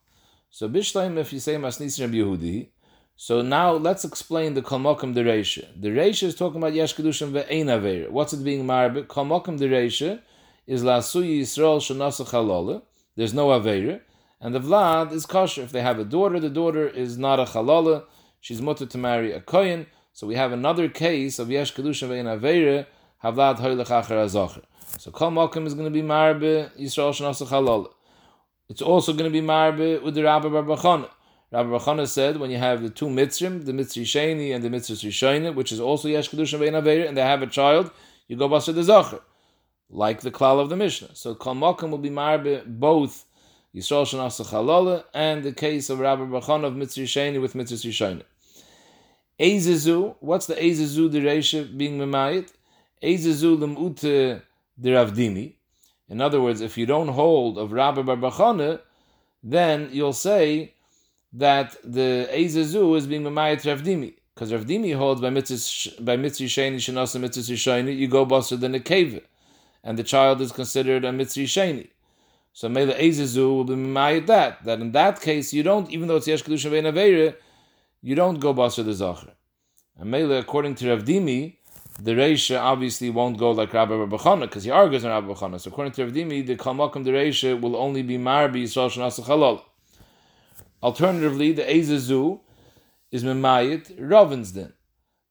So 0.50 0.68
bishleim 0.68 1.16
if 1.16 1.32
you 1.32 1.40
say 1.40 1.54
masnis 1.54 1.98
Rabbi 1.98 2.16
Yehudi, 2.16 2.68
so 3.20 3.42
now 3.42 3.72
let's 3.72 4.04
explain 4.04 4.54
the 4.54 4.62
kalmokim 4.62 5.12
dereisha. 5.12 5.66
The 5.76 5.88
reisha 5.88 6.22
is 6.22 6.36
talking 6.36 6.58
about 6.58 6.72
yesh 6.72 6.94
kedushin 6.94 7.32
ve'ein. 7.32 8.08
What's 8.10 8.32
it 8.32 8.44
being 8.44 8.64
marbe? 8.64 9.08
Kalmokim 9.08 9.58
dereisha 9.58 10.20
is 10.68 10.84
lasuyi 10.84 11.40
yisrael 11.40 11.80
shenasa 11.80 12.24
chalala. 12.24 12.82
There's 13.16 13.34
no 13.34 13.48
aveir. 13.48 14.02
And 14.40 14.54
the 14.54 14.60
vlad 14.60 15.10
is 15.10 15.26
kosher. 15.26 15.62
If 15.62 15.72
they 15.72 15.82
have 15.82 15.98
a 15.98 16.04
daughter, 16.04 16.38
the 16.38 16.48
daughter 16.48 16.86
is 16.86 17.18
not 17.18 17.40
a 17.40 17.44
chalala 17.44 18.04
she's 18.40 18.62
mutter 18.62 18.86
to 18.86 18.98
marry 18.98 19.32
a 19.32 19.40
kohen. 19.40 19.86
So 20.12 20.28
we 20.28 20.36
have 20.36 20.52
another 20.52 20.88
case 20.88 21.40
of 21.40 21.50
yesh 21.50 21.74
kedusha 21.74 22.08
ve'in 22.08 22.38
avera 22.38 22.86
havlad 23.24 23.58
hoylech 23.58 23.88
acher 23.88 24.24
azacher. 24.24 24.62
So 24.98 25.10
kol 25.10 25.32
mokim 25.32 25.66
is 25.66 25.74
going 25.74 25.86
to 25.86 25.90
be 25.90 26.02
marbe 26.02 26.70
Yisrael 26.78 27.10
shenasa 27.10 27.48
halal. 27.48 27.88
It's 28.68 28.80
also 28.80 29.12
going 29.12 29.24
to 29.24 29.30
be 29.30 29.44
marbe 29.44 30.04
with 30.04 30.14
the 30.14 30.22
Rabbi 30.22 30.46
Barbachana. 30.46 31.08
Rabbi 31.50 31.70
Barbachana 31.70 32.06
said 32.06 32.36
when 32.36 32.50
you 32.50 32.58
have 32.58 32.82
the 32.82 32.90
two 32.90 33.06
mitzrim, 33.06 33.64
the 33.64 33.72
mitzri 33.72 34.02
sheni 34.02 34.54
and 34.54 34.62
the 34.62 34.68
mitzri 34.68 34.96
rishayne, 35.06 35.54
which 35.54 35.72
is 35.72 35.80
also 35.80 36.08
yesh 36.08 36.28
kedusha 36.28 36.58
ve'in 36.58 37.08
and 37.08 37.16
they 37.16 37.22
have 37.22 37.42
a 37.42 37.46
child, 37.46 37.90
you 38.26 38.36
go 38.36 38.48
baser 38.48 38.72
the 38.72 38.82
zacher, 38.82 39.20
like 39.88 40.20
the 40.20 40.30
klal 40.30 40.60
of 40.60 40.68
the 40.68 40.76
Mishnah. 40.76 41.14
So 41.14 41.34
kol 41.34 41.54
mokim 41.54 41.90
will 41.90 41.98
be 41.98 42.10
marbe 42.10 42.64
both. 42.66 43.24
Yisrael 43.74 44.06
Shanasa 44.06 44.46
Chalala, 44.46 45.04
and 45.12 45.44
the 45.44 45.52
case 45.52 45.90
of 45.90 45.98
Rabbi 45.98 46.22
Bachon 46.22 46.64
of 46.64 46.72
Mitzri 46.72 47.04
Sheni 47.04 47.38
with 47.38 47.52
Mitzri 47.52 47.90
Sheni. 47.90 48.22
Eizezu, 49.38 50.16
what's 50.20 50.46
the 50.46 50.54
Eizezu 50.54 51.10
the 51.10 51.20
Reisha 51.20 51.76
being 51.76 51.98
Memayit? 51.98 52.50
Eizezu 53.02 53.58
Lemute 53.58 54.42
the 54.78 54.88
Ravdimi. 54.88 55.52
In 56.08 56.20
other 56.22 56.40
words, 56.40 56.62
if 56.62 56.78
you 56.78 56.86
don't 56.86 57.08
hold 57.08 57.58
of 57.58 57.72
Rabbi 57.72 58.00
Barbachana, 58.00 58.80
then 59.42 59.90
you'll 59.92 60.14
say 60.14 60.74
that 61.32 61.76
the 61.84 62.28
Eizezu 62.32 62.96
is 62.96 63.06
being 63.06 63.22
Memayit 63.22 63.62
Ravdimi. 63.62 64.14
Because 64.34 64.52
Ravdimi 64.52 64.96
holds 64.96 65.20
by 65.20 65.30
Mitzri 65.30 66.04
by 66.04 66.16
Mitzri 66.16 66.46
Sheni 66.46 66.76
Shanasa 66.76 67.20
Mitzri 67.20 67.54
Sheni, 67.54 67.96
you 67.96 68.08
go 68.08 68.24
busted 68.24 68.60
than 68.60 68.74
a 68.74 68.80
cave. 68.80 69.20
And 69.82 69.98
the 69.98 70.04
child 70.04 70.40
is 70.40 70.52
considered 70.52 71.04
a 71.04 71.10
Mitzri 71.10 71.44
Sheni. 71.44 71.88
So 72.52 72.68
Mele 72.68 72.94
Ezezu 72.94 73.36
will 73.36 73.64
be 73.64 73.74
mimayit 73.74 74.26
that. 74.26 74.64
That 74.64 74.80
in 74.80 74.92
that 74.92 75.20
case, 75.20 75.52
you 75.52 75.62
don't, 75.62 75.90
even 75.90 76.08
though 76.08 76.16
it's 76.16 76.26
Yesh 76.26 76.42
Kedusha 76.42 76.70
Vein 76.70 77.34
you 78.02 78.14
don't 78.14 78.40
go 78.40 78.54
Basar 78.54 78.84
the 78.84 78.92
Zacher. 78.92 79.32
And 79.96 80.10
Mele, 80.10 80.32
according 80.38 80.74
to 80.76 80.90
Rav 80.90 81.04
Dimi, 81.04 81.56
the 82.00 82.12
Reisha 82.12 82.60
obviously 82.60 83.10
won't 83.10 83.38
go 83.38 83.50
like 83.50 83.72
Rabbi 83.72 83.92
Bachana, 83.94 84.42
because 84.42 84.64
he 84.64 84.70
argues 84.70 85.04
on 85.04 85.10
Rabbi 85.10 85.32
Bachana. 85.32 85.60
So 85.60 85.70
according 85.70 85.92
to 85.94 86.04
Rav 86.04 86.12
Dimi, 86.12 86.46
the 86.46 86.56
Kalmakam 86.56 87.04
the 87.04 87.10
Reisha 87.10 87.60
will 87.60 87.76
only 87.76 88.02
be 88.02 88.18
Marbi 88.18 88.64
Yisrael 88.64 88.90
Shanasa 88.90 89.24
Chalal. 89.24 89.62
Alternatively, 90.82 91.52
the 91.52 91.62
Ezezu 91.62 92.40
is 93.10 93.24
Mimayit 93.24 93.98
Ravin's 93.98 94.52
din. 94.52 94.72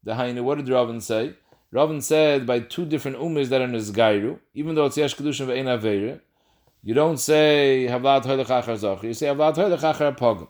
The 0.04 0.14
Hainu, 0.14 0.44
what 0.44 0.58
did 0.58 0.70
Ravin 0.70 1.02
say? 1.02 1.36
Ravin 1.72 2.02
said 2.02 2.46
by 2.46 2.60
two 2.60 2.86
different 2.86 3.18
ummers 3.18 3.50
that 3.50 3.62
are 3.62 3.66
in 3.66 3.74
Gairu, 3.74 4.40
even 4.54 4.76
though 4.76 4.86
it's 4.86 4.98
Yesh 4.98 5.16
Kedusha 5.16 5.46
Vein 5.46 5.66
Aveira, 5.66 6.22
you 6.82 6.94
don't 6.94 7.18
say 7.18 7.88
Havlat 7.90 8.24
Hoylech 8.24 8.46
Achar 8.46 8.78
Zach. 8.78 9.04
You 9.04 9.14
say 9.14 9.28
Havlat 9.28 9.56
Hoylech 9.56 9.80
Achar 9.80 10.18
Pogim. 10.18 10.48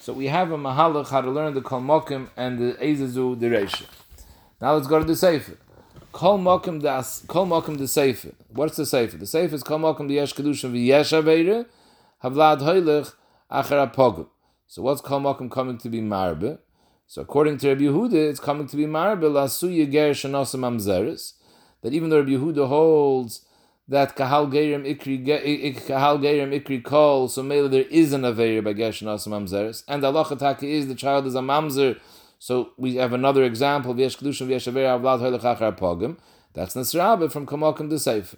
So 0.00 0.12
we 0.12 0.26
have 0.26 0.52
a 0.52 0.56
mahalach 0.56 1.08
how 1.08 1.20
to 1.20 1.30
learn 1.30 1.54
the 1.54 1.60
Kol 1.60 1.80
Mokim 1.80 2.28
and 2.36 2.58
the 2.58 2.72
Ezezu 2.74 3.38
the. 3.38 3.86
Now 4.60 4.74
let's 4.74 4.86
go 4.86 4.98
to 4.98 5.04
the 5.04 5.16
Sefer. 5.16 5.56
Kol 6.12 6.38
Mokim 6.38 6.80
das 6.82 7.20
the 7.20 7.88
Sefer. 7.88 8.32
What's 8.48 8.76
the 8.76 8.86
Sefer? 8.86 9.16
The 9.16 9.26
Sefer 9.26 9.54
is 9.54 9.62
Kol 9.62 9.78
Mokim 9.78 10.08
the 10.08 10.14
Yesh 10.14 10.34
Kedusha 10.34 10.70
v'Yesh 10.70 11.22
Aveira 11.22 11.66
Havlat 12.22 12.60
Hoylech 12.60 13.12
Achar 13.50 13.94
Pogim. 13.94 14.28
So 14.66 14.82
what's 14.82 15.00
Kol 15.00 15.34
coming 15.48 15.78
to 15.78 15.88
be 15.88 16.00
Marbe? 16.00 16.58
So 17.06 17.22
according 17.22 17.58
to 17.58 17.68
Rabbi 17.68 17.82
Yehuda, 17.82 18.30
it's 18.30 18.40
coming 18.40 18.66
to 18.66 18.76
be 18.76 18.86
Marbe 18.86 19.22
Lasu 19.22 19.68
Yeger 19.68 20.10
Shanosim 20.10 20.60
Amzeres. 20.60 21.34
That 21.82 21.92
even 21.92 22.10
though 22.10 22.18
Rabbi 22.18 22.32
Yehuda 22.32 22.68
holds 22.68 23.44
that 23.86 24.16
kahal 24.16 24.50
gerim 24.50 24.84
ikri 24.86 25.22
kahal 25.86 26.18
gerim 26.18 26.58
ikri 26.58 26.82
kol 26.82 27.28
so 27.28 27.42
maybe 27.42 27.68
there 27.68 27.82
is 27.82 28.14
an 28.14 28.22
aveir 28.22 28.64
by 28.64 28.72
geshin 28.72 29.12
as 29.12 29.26
mamzeres 29.26 29.84
and 29.86 30.02
the 30.02 30.10
halacha 30.10 30.62
is 30.62 30.88
the 30.88 30.94
child 30.94 31.26
is 31.26 31.34
a 31.34 31.40
mamzer 31.40 32.00
so 32.38 32.70
we 32.78 32.94
have 32.94 33.12
another 33.12 33.44
example 33.44 33.90
of 33.90 33.98
yesh 33.98 34.16
kedushin 34.16 34.48
yesh 34.48 34.64
aveir 34.64 34.98
avlad 34.98 35.20
hoylech 35.20 35.42
achar 35.42 35.78
pogim 35.78 36.16
that's 36.54 36.76
Nasrabe 36.76 37.30
from 37.32 37.46
Kamokim 37.46 37.90
to 37.90 37.96
Seif. 37.96 38.36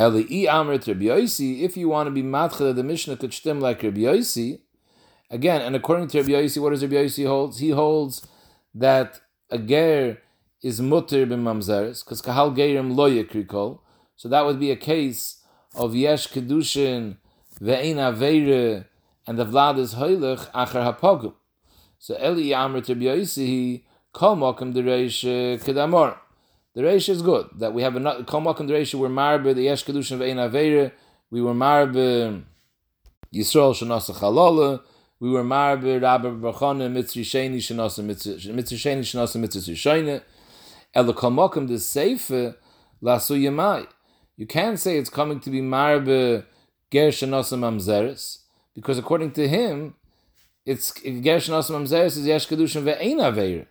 Eli 0.00 0.46
amrit 0.46 0.88
Rabbi 0.88 1.04
Yosi, 1.04 1.60
if 1.60 1.76
you 1.76 1.90
want 1.90 2.06
to 2.06 2.10
be 2.10 2.22
matchel 2.22 2.74
the 2.74 2.82
Mishnah 2.82 3.18
could 3.18 3.34
stem 3.34 3.60
like 3.60 3.82
Rabbi 3.82 4.00
Yosi, 4.00 4.60
again, 5.32 5.62
and 5.62 5.74
according 5.74 6.06
to 6.08 6.20
Rabbi 6.20 6.32
Yosi, 6.32 6.62
what 6.62 6.70
does 6.70 6.82
Rabbi 6.82 6.94
Yosi 6.94 7.26
holds? 7.26 7.58
He 7.58 7.70
holds 7.70 8.26
that 8.74 9.20
a 9.50 9.58
ger 9.58 10.18
is 10.62 10.80
mutter 10.80 11.26
b'mamzeres, 11.26 12.04
because 12.04 12.22
kahal 12.22 12.54
gerim 12.54 12.94
lo 12.94 13.10
yekri 13.10 13.46
kol, 13.48 13.82
so 14.14 14.28
that 14.28 14.44
would 14.44 14.60
be 14.60 14.70
a 14.70 14.76
case 14.76 15.42
of 15.74 15.96
yesh 15.96 16.28
kedushin 16.28 17.16
ve'ein 17.60 17.96
aveire 17.96 18.84
and 19.26 19.38
the 19.38 19.44
vlad 19.44 19.78
is 19.78 19.94
hoylech 19.94 20.50
acher 20.52 20.94
hapogum. 20.94 21.34
So 21.98 22.16
Eli 22.16 22.54
Amr 22.54 22.80
Tirbiyaisi 22.80 23.82
kol 24.12 24.36
mokum 24.36 24.74
dereish 24.74 25.24
kedamor. 25.60 26.16
The 26.74 26.82
reish 26.82 27.08
is 27.08 27.22
good 27.22 27.48
that 27.58 27.74
we 27.74 27.82
have 27.82 27.96
another 27.96 28.24
kol 28.24 28.42
mokum 28.42 28.68
dereish 28.68 28.94
we're 28.94 29.08
marbe 29.08 29.54
the 29.54 29.62
yesh 29.62 29.84
kedushin 29.84 30.18
ve'ein 30.18 30.36
aveire 30.50 30.92
we 31.30 31.42
were 31.42 31.54
marbe 31.54 32.44
Yisrael 33.34 33.74
shenasa 33.74 34.14
chalala 34.14 34.82
we 35.22 35.30
were 35.30 35.44
marbe 35.44 36.02
Rabbi 36.02 36.28
Bachana 36.44 36.90
mitzri 36.90 37.22
sheni 37.32 37.58
shenasa 37.66 38.02
mitzri 38.04 38.76
sheni 38.84 39.04
shenasa 39.10 39.36
mitzri 39.42 39.74
sheni 39.84 40.20
el 40.92 41.12
kol 41.14 41.30
mokum 41.30 41.66
de 41.68 41.76
lasu 43.06 43.34
yemai 43.46 43.86
you 44.36 44.46
can't 44.46 44.78
say 44.80 44.98
it's 44.98 45.10
coming 45.10 45.38
to 45.38 45.50
be 45.50 45.60
marbe 45.60 46.44
gershanosam 46.90 47.62
amzeres 47.70 48.38
because 48.74 48.98
according 48.98 49.32
to 49.32 49.48
him, 49.48 49.94
it's 50.64 50.92
gershanosam 50.92 51.76
amzeres 51.82 52.16
is 52.18 52.26
yesh 52.26 52.48
kedushin 52.48 52.84
ve'ein 52.84 53.18
aveir, 53.18 53.66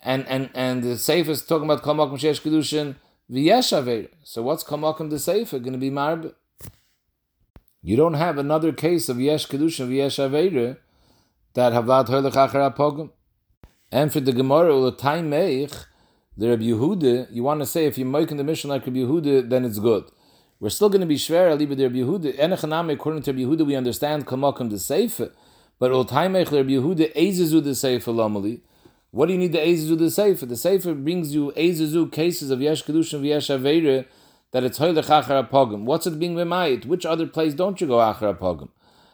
and 0.00 0.26
and 0.28 0.50
and 0.54 0.82
the 0.82 0.96
sefer 0.96 1.30
is 1.32 1.44
talking 1.44 1.64
about 1.64 1.82
kol 1.82 1.94
makom 1.94 2.18
sheyesh 2.18 2.42
kedushin 2.42 2.96
v'yesh 3.30 3.72
aveir. 3.80 4.08
So 4.22 4.42
what's 4.42 4.62
kol 4.62 4.78
makom 4.78 5.10
the 5.10 5.18
sefer 5.18 5.58
going 5.58 5.72
to 5.72 5.78
be 5.78 5.90
marbe? 5.90 6.34
You 7.86 7.94
don't 7.94 8.14
have 8.14 8.36
another 8.36 8.72
case 8.72 9.08
of 9.08 9.20
yesh 9.20 9.46
kedushin 9.46 9.88
v'yesh 9.88 10.18
aveir 10.18 10.76
that 11.54 11.72
havlat 11.72 12.08
hoylech 12.08 12.32
achar 12.32 12.74
apogum. 12.74 13.10
And 13.92 14.12
for 14.12 14.18
the 14.18 14.32
Gemara, 14.32 14.90
time 14.90 15.30
meich 15.30 15.84
the 16.36 16.48
Rabbi 16.48 16.64
Yehuda, 16.64 17.28
you 17.30 17.44
want 17.44 17.60
to 17.60 17.66
say 17.66 17.86
if 17.86 17.96
you're 17.96 18.08
making 18.08 18.38
the 18.38 18.42
mission 18.42 18.70
like 18.70 18.84
Rabbi 18.84 18.98
Yehuda, 18.98 19.48
then 19.48 19.64
it's 19.64 19.78
good. 19.78 20.02
We're 20.58 20.70
still 20.70 20.88
going 20.88 21.02
to 21.02 21.06
be 21.06 21.14
shver 21.14 21.56
aliba 21.56 21.76
the 21.76 21.84
Rabbi 21.84 21.98
Yehuda. 21.98 22.36
Enechaname, 22.36 22.94
according 22.94 23.22
to 23.22 23.30
Rabbi 23.30 23.44
Yehuda, 23.44 23.64
we 23.64 23.76
understand 23.76 24.26
kamakim 24.26 24.68
the 24.68 24.78
seifa, 24.78 25.30
but 25.78 25.92
ultaimech 25.92 26.50
Rabbi 26.50 26.70
Yehuda 26.70 27.14
ezezu 27.14 27.62
the 27.62 27.70
seifa 27.70 28.12
lamali. 28.12 28.62
What 29.12 29.26
do 29.26 29.34
you 29.34 29.38
need 29.38 29.52
the 29.52 29.58
ezezu 29.58 29.96
the 29.96 30.06
seifa? 30.06 30.40
The 30.40 30.56
seifa 30.56 31.04
brings 31.04 31.32
you 31.32 31.52
ezezu 31.56 32.10
cases 32.10 32.50
of 32.50 32.60
yesh 32.60 32.82
kedushin 32.82 33.20
v'yesh 33.20 33.56
aveira 33.56 34.06
that 34.52 34.64
it's 34.64 34.78
hoylech 34.78 35.04
achar 35.04 35.48
apogim. 35.48 35.84
What's 35.84 36.06
it 36.06 36.18
being 36.18 36.34
b'mayit? 36.34 36.86
Which 36.86 37.06
other 37.06 37.26
place 37.26 37.54
don't 37.54 37.80
you 37.80 37.86
go 37.86 37.98
achar 37.98 38.36
apogim? 38.36 38.68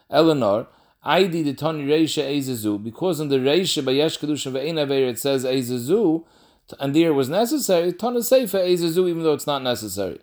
Eleanor. 0.09 0.67
Aidi 1.05 1.43
the 1.43 1.53
Tani 1.53 1.83
Reisha 1.83 2.23
Ezezu, 2.23 2.81
because 2.81 3.19
in 3.19 3.27
the 3.27 3.35
Reisha 3.35 3.83
by 3.83 3.91
Yesh 3.91 4.19
Kedushin 4.19 4.53
Ve'ein 4.53 4.75
Aveir 4.75 5.09
it 5.09 5.19
says 5.19 5.43
Ezezu, 5.43 6.23
and 6.79 6.95
there 6.95 7.13
was 7.13 7.29
necessary, 7.29 7.89
of 7.89 8.25
sefer 8.25 8.59
ezezu, 8.59 9.09
even 9.09 9.23
though 9.23 9.33
it's 9.33 9.47
not 9.47 9.61
necessary. 9.61 10.19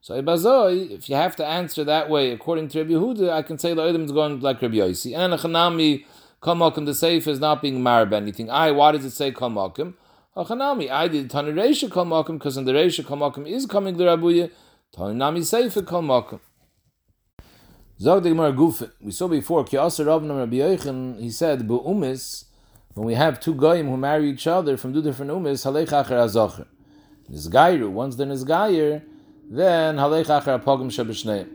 So 0.00 0.20
ibazoi, 0.20 0.90
if 0.90 1.08
you 1.08 1.16
have 1.16 1.36
to 1.36 1.46
answer 1.46 1.84
that 1.84 2.10
way 2.10 2.32
according 2.32 2.68
to 2.68 2.78
Rabbi 2.78 2.94
Yehuda, 2.94 3.30
I 3.30 3.42
can 3.42 3.58
say 3.58 3.74
the 3.74 3.82
Odim 3.82 4.04
is 4.04 4.12
going 4.12 4.40
like 4.40 4.60
Rabbi 4.60 4.76
Yosi. 4.76 5.16
And 5.16 5.34
Chanami 5.34 6.04
Mokum, 6.42 6.86
the 6.86 6.92
Seif 6.92 7.28
is 7.28 7.38
not 7.38 7.62
being 7.62 7.82
married 7.82 8.12
anything. 8.12 8.50
I, 8.50 8.72
why 8.72 8.92
does 8.92 9.04
it 9.04 9.10
say 9.10 9.30
Kol 9.30 9.50
Hachanami, 10.34 10.90
I 10.90 11.08
did 11.08 11.28
Tani 11.28 11.52
Reisha 11.52 11.90
Kol 11.90 12.06
Mokum, 12.06 12.38
because 12.38 12.56
in 12.56 12.64
the 12.64 12.72
Reisha 12.72 13.04
Kol 13.04 13.18
Mokum 13.18 13.46
is 13.46 13.66
coming 13.66 13.98
the 13.98 14.04
Rabuya, 14.04 14.50
Tani 14.90 15.14
Nami 15.14 15.40
Seif 15.40 15.86
Kol 15.86 16.00
Mokum. 16.00 16.40
Zog 18.00 18.22
the 18.22 18.30
Gemara 18.30 18.54
Gufe. 18.54 18.90
We 19.02 19.10
saw 19.10 19.28
before, 19.28 19.62
Ki 19.64 19.76
Aser 19.76 20.06
Rav 20.06 20.22
Rabbi 20.22 20.56
Yochanan, 20.56 21.20
he 21.20 21.28
said, 21.28 21.68
Umis, 21.68 22.46
when 22.94 23.06
we 23.06 23.12
have 23.12 23.40
two 23.40 23.54
goyim 23.54 23.88
who 23.88 23.98
marry 23.98 24.30
each 24.30 24.46
other 24.46 24.78
from 24.78 24.94
two 24.94 25.02
different 25.02 25.30
umis, 25.30 25.70
halech 25.70 25.88
acher 25.88 26.16
azocher. 26.16 26.66
Nizgayru, 27.30 27.90
once 27.90 28.16
they're 28.16 28.26
nizgayer, 28.26 29.02
then 29.50 29.96
halech 29.96 30.26
acher 30.26 30.58
apogim 30.58 30.86
shabishneim. 30.86 31.46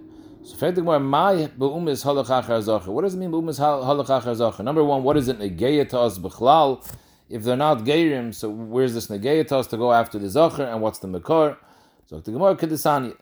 So 0.44 0.56
the 0.56 0.82
Gemara, 0.82 1.00
my 1.00 1.50
beumis 1.58 2.06
halech 2.06 2.28
acher 2.28 2.60
azocher. 2.60 2.88
What 2.88 3.02
does 3.02 3.16
it 3.16 3.18
mean 3.18 3.32
beumis 3.32 3.60
halech 3.60 4.06
acher 4.06 4.36
azocher? 4.36 4.64
Number 4.64 4.84
one, 4.84 5.02
what 5.02 5.18
is 5.18 5.28
it 5.28 5.40
negeya 5.40 5.90
to 5.90 6.00
us 6.00 6.20
b'chlal? 6.20 6.88
If 7.30 7.44
they're 7.44 7.58
not 7.58 7.80
geirim, 7.80 8.34
so 8.34 8.50
where's 8.50 8.94
this 8.94 9.08
negeya 9.08 9.70
to 9.70 9.78
go 9.78 9.92
after 9.92 10.18
the 10.18 10.28
zocher, 10.28 10.72
and 10.72 10.82
what's 10.82 11.00
the 11.00 11.08
mekor? 11.08 11.58
So 12.06 12.20
the 12.20 12.32
Gemara 12.32 12.56
kedisani, 12.56 13.16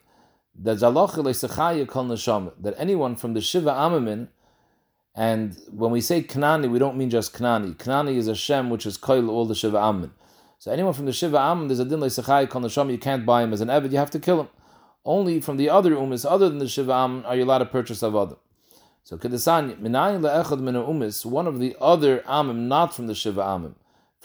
that 0.62 0.78
zaloch 0.78 1.12
leisachaya 1.12 1.88
kol 1.88 2.08
that 2.62 2.76
anyone 2.78 3.15
from 3.15 3.34
the 3.34 3.41
Shiva 3.41 3.72
Amamin, 3.72 4.28
and 5.15 5.58
when 5.72 5.91
we 5.91 6.02
say 6.02 6.22
Knani, 6.22 6.70
we 6.70 6.78
don't 6.78 6.98
mean 6.98 7.10
just 7.10 7.34
Knani. 7.34 7.76
Knani 7.78 8.15
is 8.18 8.28
a 8.28 8.36
Shem 8.36 8.70
which 8.70 8.86
is 8.86 8.98
Koil 8.98 9.30
all 9.30 9.46
the 9.46 9.56
Shiva 9.56 9.80
Ammon. 9.80 10.12
So 10.60 10.72
anyone 10.72 10.94
from 10.94 11.06
the 11.06 11.13
Shiva 11.13 11.39
Ammon, 11.39 11.68
there's 11.68 11.80
a 11.80 11.86
din 11.86 12.00
Sechai 12.00 12.50
Kol 12.50 12.91
you 12.91 12.98
can't 12.98 13.26
buy 13.26 13.44
him 13.44 13.54
as 13.54 13.62
an 13.62 13.70
Evid, 13.70 13.91
you 13.91 13.98
have 13.98 14.12
to 14.12 14.20
kill 14.20 14.41
him. 14.41 14.50
Only 15.06 15.39
from 15.39 15.58
the 15.58 15.70
other 15.70 15.91
Umis, 15.91 16.30
other 16.30 16.50
than 16.50 16.58
the 16.58 16.68
Shiva 16.68 16.91
Ammon, 16.91 17.26
are 17.26 17.36
you 17.36 17.46
allowed 17.46 17.60
to 17.60 17.65
purchase 17.65 18.02
Avodah. 18.02 18.38
So 19.04 19.18
Kedesanya, 19.18 19.80
Minayin 19.80 20.22
le'echad 20.22 20.60
min 20.60 20.76
Umis, 20.76 21.26
one 21.26 21.48
of 21.48 21.60
the 21.60 21.78
other 21.80 22.20
Amim, 22.20 22.68
not 22.68 22.94
from 22.94 23.08
the 23.08 23.15
Shiva 23.15 23.41
Ammon, 23.41 23.76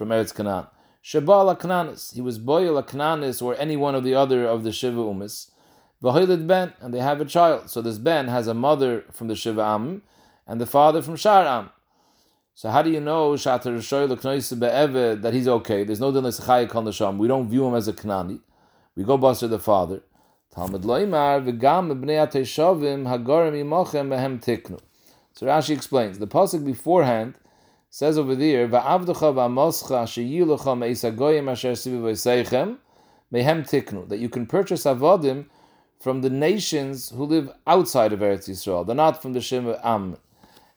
from 0.00 0.08
Eretz 0.08 0.34
Canaan. 0.34 0.66
Shabal 1.04 1.54
Knanis, 1.60 2.14
he 2.14 2.22
was 2.22 2.38
Boyal 2.38 2.82
Knanis, 2.82 3.42
or 3.42 3.54
any 3.56 3.76
one 3.76 3.94
of 3.94 4.02
the 4.02 4.14
other 4.14 4.46
of 4.46 4.64
the 4.64 4.72
Shiva 4.72 4.96
Umis. 4.96 5.50
Vahilid 6.02 6.46
Ben, 6.46 6.72
and 6.80 6.94
they 6.94 7.00
have 7.00 7.20
a 7.20 7.26
child. 7.26 7.68
So 7.68 7.82
this 7.82 7.98
Ben 7.98 8.26
has 8.28 8.46
a 8.46 8.54
mother 8.54 9.04
from 9.12 9.28
the 9.28 9.36
Shiva 9.36 9.60
Ammon, 9.60 10.00
and 10.46 10.58
the 10.58 10.64
father 10.64 11.02
from 11.02 11.16
Sharam. 11.16 11.68
So 12.54 12.70
how 12.70 12.80
do 12.80 12.88
you 12.88 12.98
know 12.98 13.36
that 13.36 15.30
he's 15.34 15.48
okay? 15.48 15.84
There's 15.84 16.00
no 16.00 16.90
Sham. 16.90 17.18
We 17.18 17.28
don't 17.28 17.50
view 17.50 17.66
him 17.66 17.74
as 17.74 17.86
a 17.86 17.92
Knani. 17.92 18.40
We 18.96 19.04
go 19.04 19.18
buster 19.18 19.48
the 19.48 19.58
father. 19.58 20.00
Talmud 20.54 20.80
Loimar 20.80 21.44
v'gam 21.44 21.92
b'nei 21.92 22.26
ateshavim 22.26 23.04
hagorim 23.04 23.52
imochem 23.52 24.42
tiknu. 24.42 24.80
So 25.34 25.46
Rashi 25.46 25.74
explains 25.74 26.18
the 26.18 26.26
pasuk 26.26 26.64
beforehand 26.64 27.34
says 27.90 28.16
over 28.16 28.34
there 28.36 28.68
va'avducha 28.68 29.34
va'moscha 29.34 30.04
sheyilucha 30.06 30.78
me'isagoyim 30.78 31.50
asher 31.50 31.72
sivu 31.72 32.78
mehem 33.32 33.68
tiknu 33.68 34.08
that 34.08 34.18
you 34.18 34.28
can 34.28 34.46
purchase 34.46 34.84
avodim 34.84 35.46
from 36.00 36.22
the 36.22 36.30
nations 36.30 37.10
who 37.10 37.24
live 37.24 37.50
outside 37.66 38.12
of 38.12 38.20
Eretz 38.20 38.48
Yisrael. 38.48 38.86
They're 38.86 38.96
not 38.96 39.20
from 39.20 39.34
the 39.34 39.40
Shem 39.40 39.66
of 39.66 39.78
Am. 39.84 40.16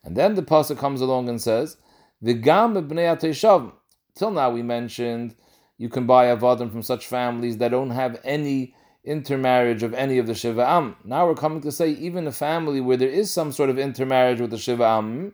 And 0.03 0.17
then 0.17 0.35
the 0.35 0.43
pasuk 0.43 0.77
comes 0.77 0.99
along 0.99 1.29
and 1.29 1.41
says, 1.41 1.77
"V'gam 2.21 2.75
b'nei 2.87 3.71
Till 4.15 4.31
now, 4.31 4.51
we 4.51 4.61
mentioned 4.61 5.35
you 5.77 5.87
can 5.87 6.05
buy 6.05 6.25
avodim 6.25 6.71
from 6.71 6.81
such 6.81 7.07
families 7.07 7.57
that 7.57 7.71
don't 7.71 7.91
have 7.91 8.19
any 8.23 8.75
intermarriage 9.05 9.83
of 9.83 9.93
any 9.93 10.17
of 10.17 10.27
the 10.27 10.35
Shiva 10.35 10.67
Am. 10.67 10.95
Now 11.03 11.27
we're 11.27 11.35
coming 11.35 11.61
to 11.61 11.71
say 11.71 11.89
even 11.91 12.27
a 12.27 12.31
family 12.31 12.81
where 12.81 12.97
there 12.97 13.09
is 13.09 13.31
some 13.31 13.51
sort 13.51 13.69
of 13.69 13.77
intermarriage 13.79 14.39
with 14.39 14.51
the 14.51 14.57
Shiva 14.57 14.85
Am, 14.85 15.33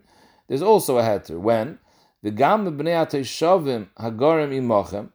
there's 0.49 0.61
also 0.61 0.97
a 0.97 1.03
heter. 1.03 1.39
When 1.39 1.79
the 2.21 2.31
gam 2.31 2.65
b'nei 2.77 3.05
shavim 3.21 3.87
hagorim 3.97 4.51
imochem, 4.51 5.11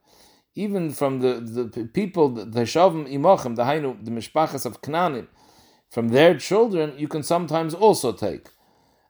even 0.54 0.92
from 0.92 1.18
the, 1.18 1.40
the 1.74 1.84
people 1.84 2.30
the 2.30 2.60
shavim 2.60 3.12
imochem, 3.12 3.56
the 3.56 3.64
hainu 3.64 4.02
the 4.02 4.10
mishpachas 4.12 4.64
of 4.64 4.80
Knanim, 4.80 5.26
from 5.90 6.08
their 6.08 6.38
children 6.38 6.94
you 6.96 7.08
can 7.08 7.22
sometimes 7.22 7.74
also 7.74 8.12
take. 8.12 8.48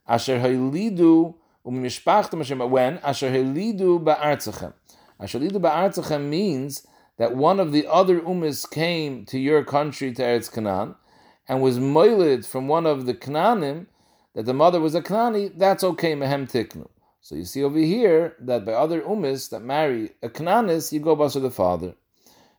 Asher 0.08 0.40
ha'ilidu 0.40 1.34
umishpachtem 1.66 2.68
when 2.68 2.98
asher 2.98 3.30
ha'ilidu 3.30 4.02
ba'artzachem. 4.02 4.72
Asher 5.20 5.38
ha'ilidu 5.38 5.60
ba'artzachem 5.60 6.24
means 6.28 6.86
that 7.18 7.36
one 7.36 7.60
of 7.60 7.72
the 7.72 7.86
other 7.86 8.20
umas 8.20 8.68
came 8.68 9.24
to 9.26 9.38
your 9.38 9.62
country 9.62 10.12
to 10.12 10.22
Eretz 10.22 10.50
Canaan 10.50 10.94
and 11.46 11.60
was 11.60 11.78
moiled 11.78 12.44
from 12.46 12.66
one 12.66 12.86
of 12.86 13.06
the 13.06 13.14
Canaanim, 13.14 13.86
that 14.34 14.46
the 14.46 14.54
mother 14.54 14.80
was 14.80 14.94
a 14.94 15.02
Kanaani, 15.02 15.56
that's 15.56 15.84
okay, 15.84 16.14
mehem 16.14 16.50
tiknu. 16.50 16.88
So 17.20 17.34
you 17.36 17.44
see 17.44 17.64
over 17.64 17.78
here 17.78 18.36
that 18.40 18.64
by 18.64 18.72
other 18.72 19.00
umis 19.00 19.48
that 19.50 19.60
marry 19.60 20.10
a 20.22 20.28
Canaanis, 20.28 20.92
you 20.92 21.00
go 21.00 21.28
to 21.28 21.40
the 21.40 21.50
father. 21.50 21.94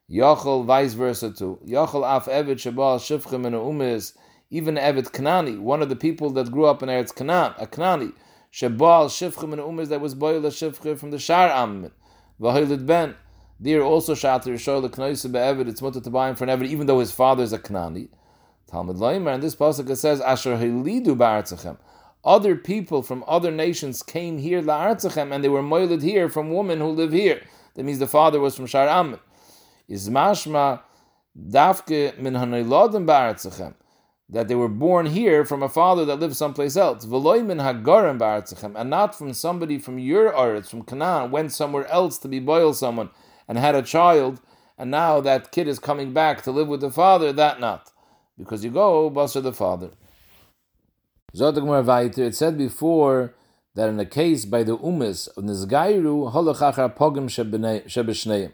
Yochel 0.09 0.65
vice 0.65 0.93
versa 0.93 1.31
too. 1.31 1.59
Yochel 1.67 2.03
af 2.03 2.27
evet 2.27 2.57
shabal 2.57 2.97
shifchem 2.97 3.45
in 3.45 3.53
umis, 3.53 4.17
even 4.49 4.75
Evet 4.75 5.11
Kanani, 5.11 5.59
one 5.59 5.81
of 5.81 5.89
the 5.89 5.95
people 5.95 6.29
that 6.31 6.51
grew 6.51 6.65
up 6.65 6.81
in 6.81 6.89
Eretz 6.89 7.13
Canaan, 7.13 7.53
a 7.57 7.67
Kanani, 7.67 8.13
Shebal 8.55 9.07
Shifchim 9.07 9.51
and 9.51 9.61
umis 9.61 9.89
that 9.89 9.99
was 9.99 10.15
Boyle 10.15 10.41
Shifchim 10.41 10.97
from 10.97 11.11
the 11.11 11.19
Shar 11.19 11.49
Ammin, 11.49 11.91
Vahilid 12.39 12.85
Ben. 12.85 13.15
There 13.59 13.83
also 13.83 14.15
Shatter 14.15 14.51
Yishol 14.51 14.81
the 14.81 14.89
Knoise 14.89 15.29
Be'evid, 15.29 15.67
it's 15.67 15.81
mutter 15.81 15.99
to 15.99 16.09
buy 16.09 16.29
him 16.29 16.35
for 16.35 16.45
an 16.45 16.57
Evid, 16.57 16.67
even 16.67 16.87
though 16.87 16.99
his 16.99 17.11
father 17.11 17.43
is 17.43 17.51
a 17.51 17.59
Kanani. 17.59 18.09
Talmud 18.67 18.97
Laimer, 18.97 19.33
and 19.33 19.43
this 19.43 19.55
pasuk 19.55 19.95
says, 19.95 20.21
Asher 20.21 20.57
Hilidu 20.57 21.15
Ba'artzachem. 21.15 21.77
Other 22.23 22.55
people 22.55 23.03
from 23.03 23.23
other 23.27 23.51
nations 23.51 24.01
came 24.01 24.37
here, 24.37 24.61
La'artzachem, 24.61 25.33
and 25.33 25.43
they 25.43 25.49
were 25.49 25.61
moiled 25.61 26.01
here 26.01 26.29
from 26.29 26.51
women 26.51 26.79
who 26.79 26.89
live 26.89 27.11
here. 27.11 27.41
That 27.75 27.83
means 27.83 27.99
the 27.99 28.07
father 28.07 28.39
was 28.39 28.55
from 28.55 28.65
Shar 28.65 28.87
Ammin. 28.87 29.19
Is 29.87 30.09
mashma 30.09 30.81
dafke 31.37 32.17
min 32.17 32.33
hanaylodim 32.33 33.05
ba'artzachem 33.05 33.75
that 34.29 34.47
they 34.47 34.55
were 34.55 34.67
born 34.67 35.05
here 35.05 35.45
from 35.45 35.61
a 35.61 35.69
father 35.69 36.03
that 36.05 36.19
lived 36.19 36.35
someplace 36.35 36.75
else. 36.75 37.03
And 37.03 38.89
not 38.89 39.15
from 39.15 39.33
somebody 39.33 39.77
from 39.77 39.99
your 39.99 40.29
earth, 40.29 40.69
from 40.69 40.81
Canaan, 40.81 41.29
went 41.29 41.51
somewhere 41.51 41.85
else 41.87 42.17
to 42.19 42.27
be 42.27 42.39
boil 42.39 42.73
someone 42.73 43.11
and 43.47 43.57
had 43.57 43.75
a 43.75 43.83
child, 43.83 44.41
and 44.77 44.89
now 44.89 45.21
that 45.21 45.51
kid 45.51 45.67
is 45.67 45.77
coming 45.77 46.11
back 46.11 46.41
to 46.41 46.51
live 46.51 46.67
with 46.67 46.81
the 46.81 46.89
father, 46.89 47.31
that 47.33 47.59
not. 47.59 47.91
Because 48.37 48.63
you 48.63 48.71
go, 48.71 49.09
Basar 49.09 49.41
the 49.43 49.53
father. 49.53 49.91
It 51.33 52.35
said 52.35 52.57
before 52.57 53.33
that 53.75 53.89
in 53.89 53.99
a 53.99 54.05
case 54.05 54.45
by 54.45 54.63
the 54.63 54.77
Umis 54.77 55.27
of 55.37 55.43
Nizgairu, 55.43 56.31
Pogim. 56.95 58.51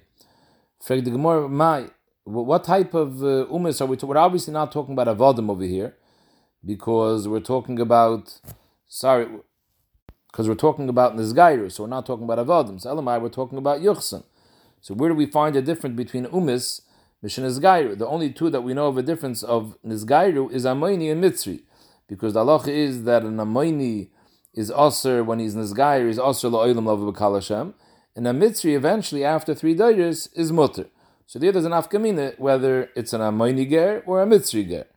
Frag 0.82 1.06
the 1.06 1.12
my 1.12 1.90
what 2.24 2.64
type 2.64 2.94
of 2.94 3.22
uh, 3.24 3.46
umis 3.52 3.82
are 3.82 3.86
we? 3.86 3.98
we're 3.98 4.18
obviously 4.18 4.54
not 4.54 4.72
talking 4.72 4.94
about 4.94 5.08
avodim 5.16 5.50
over 5.50 5.64
here, 5.64 5.96
because 6.66 7.28
we're 7.28 7.40
talking 7.40 7.80
about 7.80 8.40
sorry, 8.88 9.28
because 10.32 10.48
we're 10.48 10.56
talking 10.56 10.88
about 10.90 11.16
nizgairu, 11.16 11.72
so 11.72 11.84
we're 11.84 11.90
not 11.90 12.06
talking 12.06 12.24
about 12.24 12.46
avodim. 12.46 12.80
So 12.80 12.96
elamai, 12.96 13.22
we're 13.22 13.30
talking 13.30 13.58
about 13.58 13.82
yuchsan. 13.82 14.24
So 14.82 14.94
where 14.94 15.10
do 15.10 15.16
we 15.16 15.26
find 15.26 15.56
a 15.56 15.62
difference 15.62 15.96
between 15.96 16.26
umis, 16.28 16.82
The 17.24 18.08
only 18.10 18.32
two 18.32 18.50
that 18.50 18.62
we 18.62 18.74
know 18.74 18.88
of 18.88 18.98
a 18.98 19.04
difference 19.04 19.44
of 19.44 19.78
nizgairu 19.86 20.52
is 20.52 20.66
amoini 20.66 21.12
and 21.12 21.24
mitzri, 21.24 21.62
because 22.08 22.34
the 22.34 22.44
halacha 22.44 22.70
is 22.70 23.04
that 23.04 23.22
an 23.22 23.38
amoini 23.38 24.10
is 24.56 24.72
aser 24.72 25.24
when 25.24 25.38
he's 25.38 25.56
nizgairu 25.56 26.10
is 26.10 26.18
aser 26.18 26.50
la'olam 26.50 26.86
lava 26.86 27.12
b'kal 27.12 27.74
and 28.16 28.28
a 28.28 28.32
mitzri 28.32 28.76
eventually 28.76 29.24
after 29.24 29.54
three 29.54 29.76
days 29.76 30.28
is 30.34 30.52
mutter. 30.52 30.88
So 31.28 31.38
there 31.38 31.52
there's 31.52 31.64
an 31.64 31.74
afkamina 31.74 32.40
whether 32.40 32.90
it's 32.96 33.14
an 33.14 33.22
amoini 33.22 33.70
ger 33.70 34.04
or 34.08 34.24
a 34.24 34.26
mitzri 34.26 34.68
ger. 34.68 34.88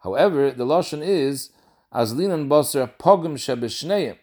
However, 0.00 0.50
the 0.50 0.66
lashon 0.66 1.02
is 1.02 1.50
azlin 1.92 2.32
and 2.32 2.50
basra 2.50 2.92
pogum 2.98 3.34
shebeshneim. 3.34 4.18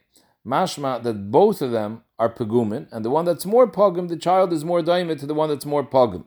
Mashma 0.46 1.02
that 1.02 1.32
both 1.32 1.64
of 1.64 1.72
them 1.72 2.04
are 2.20 2.30
pagumin, 2.30 2.88
and 2.92 3.04
the 3.04 3.10
one 3.10 3.26
that's 3.26 3.46
more 3.46 3.68
pogum, 3.70 4.08
the 4.08 4.18
child 4.18 4.54
is 4.54 4.64
more 4.64 4.82
daimit 4.84 5.20
to 5.20 5.26
the 5.26 5.34
one 5.34 5.50
that's 5.50 5.66
more 5.66 5.84
pogum. 5.84 6.26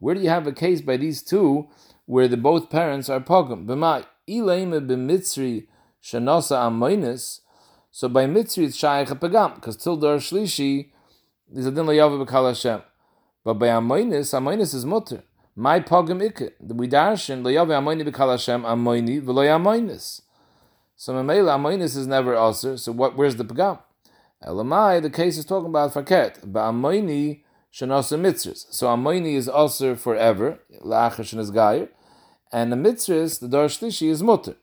Where 0.00 0.14
do 0.14 0.20
you 0.20 0.30
have 0.30 0.46
a 0.46 0.52
case 0.52 0.80
by 0.80 0.96
these 0.96 1.22
two 1.22 1.68
where 2.06 2.26
the 2.26 2.36
both 2.36 2.70
parents 2.70 3.08
are 3.08 3.20
pogum? 3.20 3.66
B'mai. 3.66 4.04
So 7.92 8.08
by 8.08 8.24
mitzri 8.24 8.64
it's 8.64 8.76
shaykh 8.76 9.08
pagam 9.08 9.56
because 9.56 9.76
till 9.76 9.96
dar 9.96 10.16
shlishi 10.16 10.90
there's 11.52 11.66
a 11.66 11.70
din 11.70 11.84
layav 11.84 12.24
b'kal 12.24 12.48
Hashem. 12.48 12.80
But 13.44 13.54
by 13.54 13.66
Amoinis, 13.66 14.32
Amoinis 14.32 14.74
is 14.74 14.86
mutter. 14.86 15.22
My 15.54 15.80
pogam 15.80 16.22
ikke. 16.22 16.52
We 16.60 16.88
darshan 16.88 17.42
loyave 17.42 17.68
Amoini 17.68 18.08
b'kal 18.08 18.30
Hashem 18.30 18.62
Amoini 18.62 19.20
v'loy 19.20 19.48
Amoinis. 19.48 20.22
So 20.96 21.12
Mamela 21.12 21.58
Amoinis 21.58 21.96
is 21.96 22.06
never 22.06 22.36
also. 22.36 22.76
So 22.76 22.92
what? 22.92 23.16
Where's 23.16 23.36
the 23.36 23.44
pagam? 23.44 23.80
Elamai, 24.42 25.02
the 25.02 25.10
case 25.10 25.36
is 25.36 25.44
talking 25.44 25.68
about 25.68 25.92
faket. 25.92 26.38
But 26.44 26.70
Amoini 26.70 27.42
shenasa 27.72 28.18
Mitzris. 28.18 28.66
So 28.70 28.86
Amoini 28.88 29.34
is 29.34 29.48
also 29.48 29.94
forever. 29.94 30.60
La'achar 30.84 31.38
is 31.38 31.50
gayer. 31.50 31.88
And 32.52 32.72
the 32.72 32.76
Mitzris, 32.76 33.40
the 33.40 33.48
dar 33.48 33.66
shlishi 33.66 34.08
is 34.08 34.22
mutter. 34.22 34.56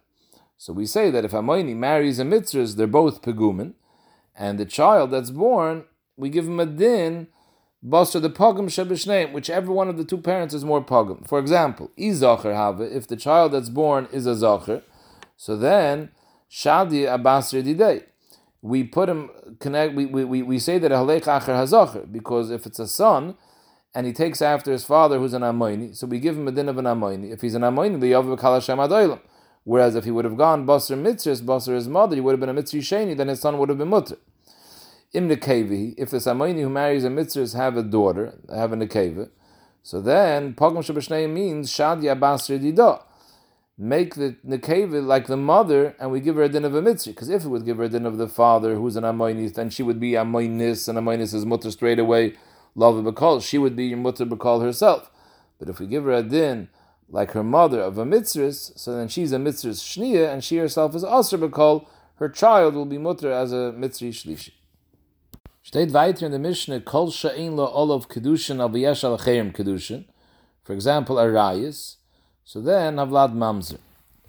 So 0.57 0.73
we 0.73 0.85
say 0.85 1.11
that 1.11 1.23
if 1.23 1.31
Amoini 1.31 1.75
marries 1.75 2.19
a 2.19 2.23
mitzvahs, 2.23 2.75
they're 2.75 2.87
both 2.87 3.21
pegumin. 3.21 3.73
And 4.35 4.59
the 4.59 4.65
child 4.65 5.11
that's 5.11 5.29
born, 5.29 5.85
we 6.15 6.29
give 6.29 6.47
him 6.47 6.59
a 6.59 6.65
din, 6.65 7.27
basar 7.85 8.21
the 8.21 8.29
pagam 8.29 8.65
shebishneim, 8.65 9.33
whichever 9.33 9.71
one 9.71 9.87
of 9.87 9.97
the 9.97 10.03
two 10.03 10.17
parents 10.17 10.55
is 10.55 10.65
more 10.65 10.83
pagam. 10.83 11.27
For 11.27 11.37
example, 11.37 11.91
izacher 11.97 12.55
have, 12.55 12.81
if 12.81 13.07
the 13.07 13.15
child 13.15 13.51
that's 13.51 13.69
born 13.69 14.07
is 14.11 14.25
a 14.25 14.31
zacher, 14.31 14.81
so 15.35 15.55
then 15.55 16.09
shadi 16.49 17.03
abasri 17.03 17.63
didei. 17.63 18.03
We 18.67 18.83
put 18.83 19.07
him 19.07 19.29
connect. 19.59 19.95
We, 19.95 20.05
we, 20.05 20.41
we 20.41 20.59
say 20.59 20.77
that 20.77 20.91
halech 20.91 21.23
acher 21.23 21.55
hazacher 21.55 22.11
because 22.11 22.51
if 22.51 22.65
it's 22.65 22.79
a 22.79 22.87
son, 22.87 23.35
and 23.95 24.05
he 24.05 24.13
takes 24.13 24.41
after 24.41 24.71
his 24.71 24.83
father 24.83 25.17
who's 25.17 25.33
an 25.33 25.41
Amoini, 25.41 25.95
so 25.95 26.05
we 26.05 26.19
give 26.19 26.35
him 26.37 26.47
a 26.47 26.51
din 26.51 26.67
of 26.67 26.77
an 26.77 26.85
Amoini. 26.85 27.31
If 27.31 27.41
he's 27.41 27.55
an 27.55 27.61
Amoini, 27.61 27.99
the 27.99 28.11
Yav 28.11 28.37
Kalashem 28.37 28.77
Adoilam. 28.77 29.21
Whereas 29.63 29.95
if 29.95 30.03
he 30.03 30.11
would 30.11 30.25
have 30.25 30.37
gone 30.37 30.65
Basar 30.65 31.01
Mitzris, 31.01 31.41
Basar 31.41 31.75
his 31.75 31.87
mother, 31.87 32.15
he 32.15 32.21
would 32.21 32.31
have 32.31 32.39
been 32.39 32.49
a 32.49 32.53
Mitzri 32.53 32.79
Sheni, 32.79 33.17
then 33.17 33.27
his 33.27 33.39
son 33.39 33.57
would 33.57 33.69
have 33.69 33.77
been 33.77 33.89
Mutter. 33.89 34.17
Im 35.13 35.29
Nekevi, 35.29 35.93
if 35.97 36.09
the 36.09 36.17
Amoini 36.17 36.61
who 36.61 36.69
marries 36.69 37.05
a 37.05 37.09
Mitzris 37.09 37.55
have 37.55 37.77
a 37.77 37.83
daughter, 37.83 38.37
have 38.53 38.73
a 38.73 38.75
Nekevi, 38.75 39.29
so 39.83 40.01
then 40.01 40.53
Pogam 40.53 40.79
Shabashnei 40.79 41.29
means 41.29 41.71
Shadia 41.71 42.19
Basri 42.19 42.59
Dida. 42.59 43.01
Make 43.77 44.15
the 44.15 44.35
Nekevi 44.45 45.05
like 45.05 45.27
the 45.27 45.37
mother, 45.37 45.95
and 45.99 46.11
we 46.11 46.19
give 46.19 46.35
her 46.35 46.43
a 46.43 46.49
din 46.49 46.65
of 46.65 46.73
a 46.73 46.81
Mitzri. 46.81 47.07
Because 47.07 47.29
if 47.29 47.43
we 47.43 47.51
would 47.51 47.65
give 47.65 47.77
her 47.77 47.83
a 47.83 47.89
din 47.89 48.05
of 48.05 48.17
the 48.17 48.27
father 48.27 48.75
who's 48.75 48.95
an 48.95 49.03
Amoinis, 49.03 49.53
then 49.53 49.69
she 49.69 49.83
would 49.83 49.99
be 49.99 50.13
Amoinis, 50.13 50.87
and 50.87 50.97
Amoinis 50.97 51.33
is 51.33 51.45
Mutter 51.45 51.69
straight 51.69 51.99
away 51.99 52.35
love 52.77 53.03
bakal, 53.03 53.43
she 53.43 53.57
would 53.57 53.75
be 53.75 53.93
mutter 53.95 54.25
bakal 54.25 54.61
herself. 54.61 55.11
But 55.59 55.67
if 55.67 55.79
we 55.79 55.87
give 55.87 56.05
her 56.05 56.13
a 56.13 56.23
din 56.23 56.69
like 57.09 57.31
her 57.31 57.43
mother 57.43 57.81
of 57.81 57.97
a 57.97 58.05
mitzris, 58.05 58.77
so 58.77 58.95
then 58.95 59.07
she's 59.07 59.33
a 59.33 59.37
mitzris 59.37 59.81
shnia, 59.81 60.31
and 60.31 60.43
she 60.43 60.57
herself 60.57 60.95
is 60.95 61.03
asr 61.03 61.39
bakal, 61.39 61.87
her 62.15 62.29
child 62.29 62.75
will 62.75 62.85
be 62.85 62.97
mutter 62.97 63.31
as 63.31 63.51
a 63.51 63.73
mitzri 63.75 64.09
shlishi. 64.09 64.51
Steht 65.65 65.91
weiter 65.91 66.25
in 66.25 66.31
the 66.31 66.39
Mishnah, 66.39 66.81
kol 66.81 67.11
sha'in 67.11 67.57
lo 67.57 67.67
olav 67.67 68.07
kedushin 68.07 68.59
al 68.59 68.69
v'yesh 68.69 69.03
al 69.03 69.17
kedushin. 69.17 70.05
For 70.63 70.73
example, 70.73 71.19
a 71.19 71.25
arayis. 71.25 71.95
So 72.47 72.61
then, 72.61 72.95
havlad 72.95 73.33
mamzer. 73.33 73.77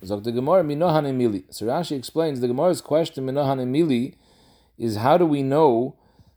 Zog 0.05 0.25
the 0.25 0.33
Gemara, 0.33 0.65
minohan 0.65 1.05
emili. 1.05 1.45
So 1.55 1.67
Rashi 1.67 1.97
explains, 1.97 2.41
the 2.41 2.49
Gemara's 2.49 2.81
question, 2.81 3.25
minohan 3.25 3.61
emili, 3.61 4.17
is 4.77 4.97
how 4.97 5.19
do 5.19 5.25
we 5.25 5.45
know 5.45 5.95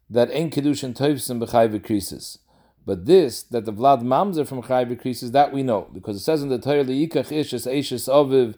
that 0.07 0.29
ein 0.29 0.51
kedushin 0.51 0.95
toivsim 0.95 1.43
b'chayv 1.43 1.79
krisis. 1.79 2.37
But 2.85 3.07
this, 3.07 3.41
that 3.41 3.65
the 3.65 3.73
vlad 3.73 4.03
mamzer 4.03 4.47
from 4.47 4.61
chayv 4.61 4.95
krisis, 5.01 5.31
that 5.31 5.51
we 5.51 5.63
know 5.63 5.89
because 5.91 6.17
it 6.17 6.19
says 6.19 6.43
in 6.43 6.49
the 6.49 6.59
Torah 6.59 6.85
liyikach 6.85 7.31
ishes 7.31 7.65
eishes 7.65 8.07
aviv 8.07 8.53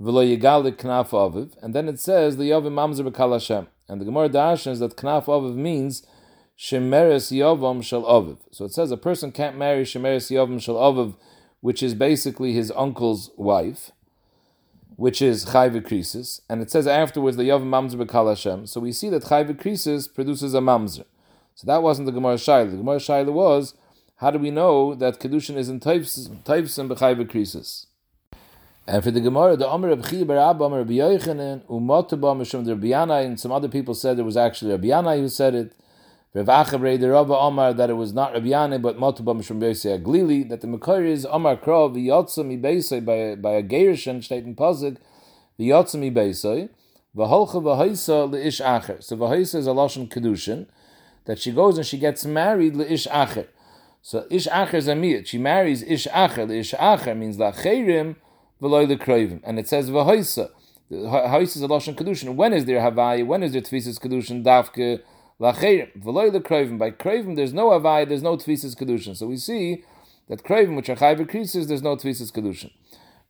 v'lo 0.00 0.36
yigalik 0.36 0.78
knaf 0.78 1.10
aviv, 1.10 1.56
and 1.62 1.76
then 1.76 1.88
it 1.88 2.00
says 2.00 2.38
the 2.38 2.50
yavim 2.50 2.72
mamzer 2.72 3.08
b'kal 3.08 3.34
Hashem. 3.34 3.68
And 3.88 4.00
the 4.00 4.04
Gemara 4.04 4.28
dashes 4.28 4.80
that 4.80 4.96
knaf 4.96 5.26
aviv 5.26 5.54
means 5.54 6.04
shemeres 6.58 7.30
yavam 7.30 7.84
shel 7.84 8.02
aviv. 8.02 8.38
So 8.50 8.64
it 8.64 8.72
says 8.72 8.90
a 8.90 8.96
person 8.96 9.30
can't 9.30 9.56
marry 9.56 9.84
shemeres 9.84 10.28
yavam 10.28 10.60
shel 10.60 10.74
aviv, 10.74 11.14
which 11.64 11.82
is 11.82 11.94
basically 11.94 12.52
his 12.52 12.70
uncle's 12.76 13.30
wife 13.38 13.90
which 14.96 15.22
is 15.22 15.46
Chayve 15.46 15.80
Krisis, 15.80 16.42
and 16.46 16.60
it 16.60 16.70
says 16.70 16.86
afterwards 16.86 17.38
the 17.38 17.44
Yav 17.44 17.62
Mamzer 17.62 17.96
Bekal 17.96 18.28
Hashem. 18.28 18.66
So 18.66 18.80
we 18.80 18.92
see 18.92 19.08
that 19.08 19.22
Chayve 19.22 19.54
Krisis 19.54 20.12
produces 20.14 20.52
a 20.52 20.58
Mamzer. 20.58 21.06
So 21.54 21.66
that 21.66 21.82
wasn't 21.82 22.04
the 22.04 22.12
Gemara 22.12 22.34
Shaila. 22.34 22.70
The 22.70 22.76
Gemara 22.76 22.98
Shaila 22.98 23.32
was, 23.32 23.74
how 24.16 24.30
do 24.30 24.38
we 24.38 24.50
know 24.50 24.94
that 24.94 25.18
Kedushin 25.18 25.56
is 25.56 25.70
in 25.70 25.80
Taifsim 25.80 26.42
Krisis? 26.44 27.86
And 28.86 29.02
for 29.02 29.10
the 29.10 29.22
Gemara, 29.22 29.56
the 29.56 29.66
Omer 29.66 29.88
of 29.88 30.02
Chi 30.02 30.22
Bar 30.22 30.36
Abba, 30.36 30.64
Omer 30.64 30.78
Rabbi 30.80 30.92
Yochanan, 30.92 31.64
Mishum 31.64 32.68
Rabbi 32.68 33.22
and 33.22 33.40
some 33.40 33.52
other 33.52 33.68
people 33.68 33.94
said 33.94 34.18
it 34.18 34.22
was 34.22 34.36
actually 34.36 34.72
Rabbi 34.72 34.88
Yanai 34.88 35.18
who 35.18 35.30
said 35.30 35.54
it. 35.54 35.72
Rav 36.36 36.46
Achabrei 36.46 36.98
the 36.98 37.12
Rabba 37.12 37.32
Omar 37.32 37.72
that 37.74 37.90
it 37.90 37.92
was 37.92 38.12
not 38.12 38.32
Rabbi 38.32 38.48
Yanai 38.48 38.82
but 38.82 38.98
Motuba 38.98 39.38
Mishum 39.38 39.60
Aglili 39.60 40.48
that 40.48 40.62
the 40.62 40.66
Makar 40.66 41.04
is 41.04 41.24
Omar 41.26 41.56
Krov 41.56 41.94
v'yotzam 41.94 42.60
ibeisei 42.60 43.04
by 43.04 43.40
by 43.40 43.52
a 43.52 43.62
Gerishan 43.62 44.20
state 44.20 44.42
in 44.42 44.56
Pasuk 44.56 44.96
v'yotzam 45.60 46.12
ibeisei 46.12 46.70
v'holcha 47.16 47.62
v'haisa 47.62 48.28
le'ish 48.28 48.60
acher. 48.60 49.00
So 49.00 49.16
v'haisa 49.16 49.54
is 49.54 49.68
a 49.68 49.70
lashon 49.70 50.08
kedushin 50.10 50.66
that 51.26 51.38
she 51.38 51.52
goes 51.52 51.76
and 51.76 51.86
she 51.86 51.98
gets 51.98 52.24
married 52.24 52.74
le'ish 52.74 53.06
acher. 53.12 53.46
So 54.02 54.26
ish 54.28 54.48
acher 54.48 54.74
is 54.74 54.88
a 54.88 54.94
miyat. 54.94 55.28
She 55.28 55.38
marries 55.38 55.84
ish 55.84 56.08
acher. 56.08 56.48
Le'ish 56.48 56.76
acher 56.76 57.16
means 57.16 57.36
lacherim 57.36 58.16
v'loy 58.60 58.92
lekroivim, 58.92 59.40
and 59.44 59.60
it 59.60 59.68
says 59.68 59.88
v'haisa. 59.88 60.50
Haisa 60.90 61.56
is 61.56 61.62
a 61.62 61.68
lashon 61.68 61.94
kedushin. 61.94 62.34
When 62.34 62.52
is 62.52 62.64
there 62.64 62.80
havai? 62.80 63.24
When 63.24 63.44
is 63.44 63.52
there 63.52 63.62
tefisas 63.62 64.00
kedushin 64.00 64.42
davke? 64.42 65.00
Lacherim, 65.40 66.02
v'loy 66.02 66.30
the 66.32 66.40
kravim. 66.40 66.78
By 66.78 66.90
kravim, 66.92 67.34
there's 67.36 67.52
no 67.52 67.70
avai, 67.70 68.08
there's 68.08 68.22
no 68.22 68.36
tvisas 68.36 68.76
kedushin. 68.76 69.16
So 69.16 69.26
we 69.26 69.36
see 69.36 69.84
that 70.28 70.44
kravim, 70.44 70.76
which 70.76 70.88
are 70.88 70.96
chayv 70.96 71.28
creases, 71.28 71.66
there's 71.66 71.82
no 71.82 71.96
tvisas 71.96 72.32
kedushin. 72.32 72.70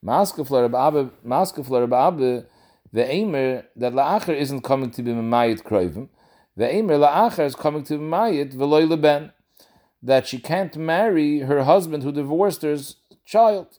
Maskefler 0.05 0.67
Abba, 0.67 2.47
the 2.93 3.11
aimer 3.11 3.65
that 3.77 3.93
la'acher 3.95 4.37
isn't 4.37 4.61
coming 4.61 4.91
to 4.91 5.03
be 5.03 5.13
memayit 5.13 5.63
kravim. 5.63 6.09
The 6.57 6.73
aimer 6.73 6.99
la'acher 6.99 7.47
is 7.47 7.55
coming 7.55 7.85
to 7.85 7.97
be 7.97 8.05
memayit 8.05 8.55
v'loy 8.55 8.89
leben. 8.89 9.33
That 10.03 10.27
she 10.27 10.39
can't 10.39 10.77
marry 10.77 11.39
her 11.39 11.65
husband 11.65 12.03
who 12.03 12.13
divorced 12.13 12.61
her 12.61 12.77
child 13.25 13.79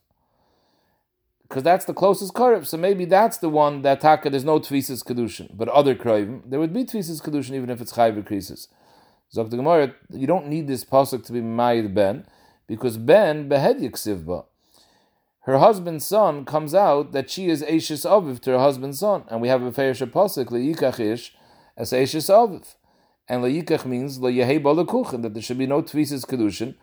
because 1.48 1.64
that's 1.64 1.86
the 1.86 1.94
closest 1.94 2.34
karib. 2.34 2.66
So 2.66 2.78
maybe 2.78 3.06
that's 3.06 3.38
the 3.38 3.50
one 3.50 3.82
that 3.84 4.02
taka 4.02 4.30
there's 4.30 4.44
no 4.44 4.60
tvisis 4.60 5.04
kedushin, 5.04 5.56
but 5.56 5.70
other 5.70 5.96
krayim 5.96 6.42
there 6.50 6.60
would 6.60 6.74
be 6.74 6.84
tvisis 6.84 7.22
kedushin 7.22 7.54
even 7.54 7.70
if 7.70 7.82
it's 7.82 7.94
chayv 7.94 8.22
krisis. 8.28 8.68
Zok 9.34 9.50
the 9.50 9.58
Gemara, 9.58 9.94
you 10.12 10.28
don't 10.28 10.48
need 10.48 10.68
this 10.68 10.84
pasuk 10.84 11.26
to 11.26 11.34
be 11.34 11.42
mayid 11.42 11.94
ben 11.94 12.26
because 12.68 12.98
ben 12.98 13.50
behed 13.50 13.80
yiksivba. 13.80 14.46
Her 15.42 15.60
husband's 15.60 16.06
son 16.06 16.46
comes 16.46 16.74
out 16.74 17.12
that 17.12 17.30
she 17.30 17.50
is 17.50 17.62
Ashes 17.62 18.04
Aviv 18.04 18.40
to 18.42 18.52
her 18.52 18.60
husband's 18.60 19.00
son, 19.00 19.26
and 19.28 19.42
we 19.42 19.48
have 19.48 19.62
a 19.62 19.72
feish 19.72 20.04
pasuk 20.12 20.48
leyikach 20.48 21.00
ish 21.00 21.36
as 21.78 21.94
Ashes 21.94 22.28
Aviv, 22.28 22.76
and 23.28 23.44
leyikach 23.44 23.86
means 23.86 24.18
leyehei 24.18 24.60
balakuchen 24.60 25.22
that 25.22 25.34
there 25.36 25.44
should 25.44 25.60
be 25.60 25.68
no 25.68 25.84
tvisis 25.84 26.26
kedushin. 26.26 26.76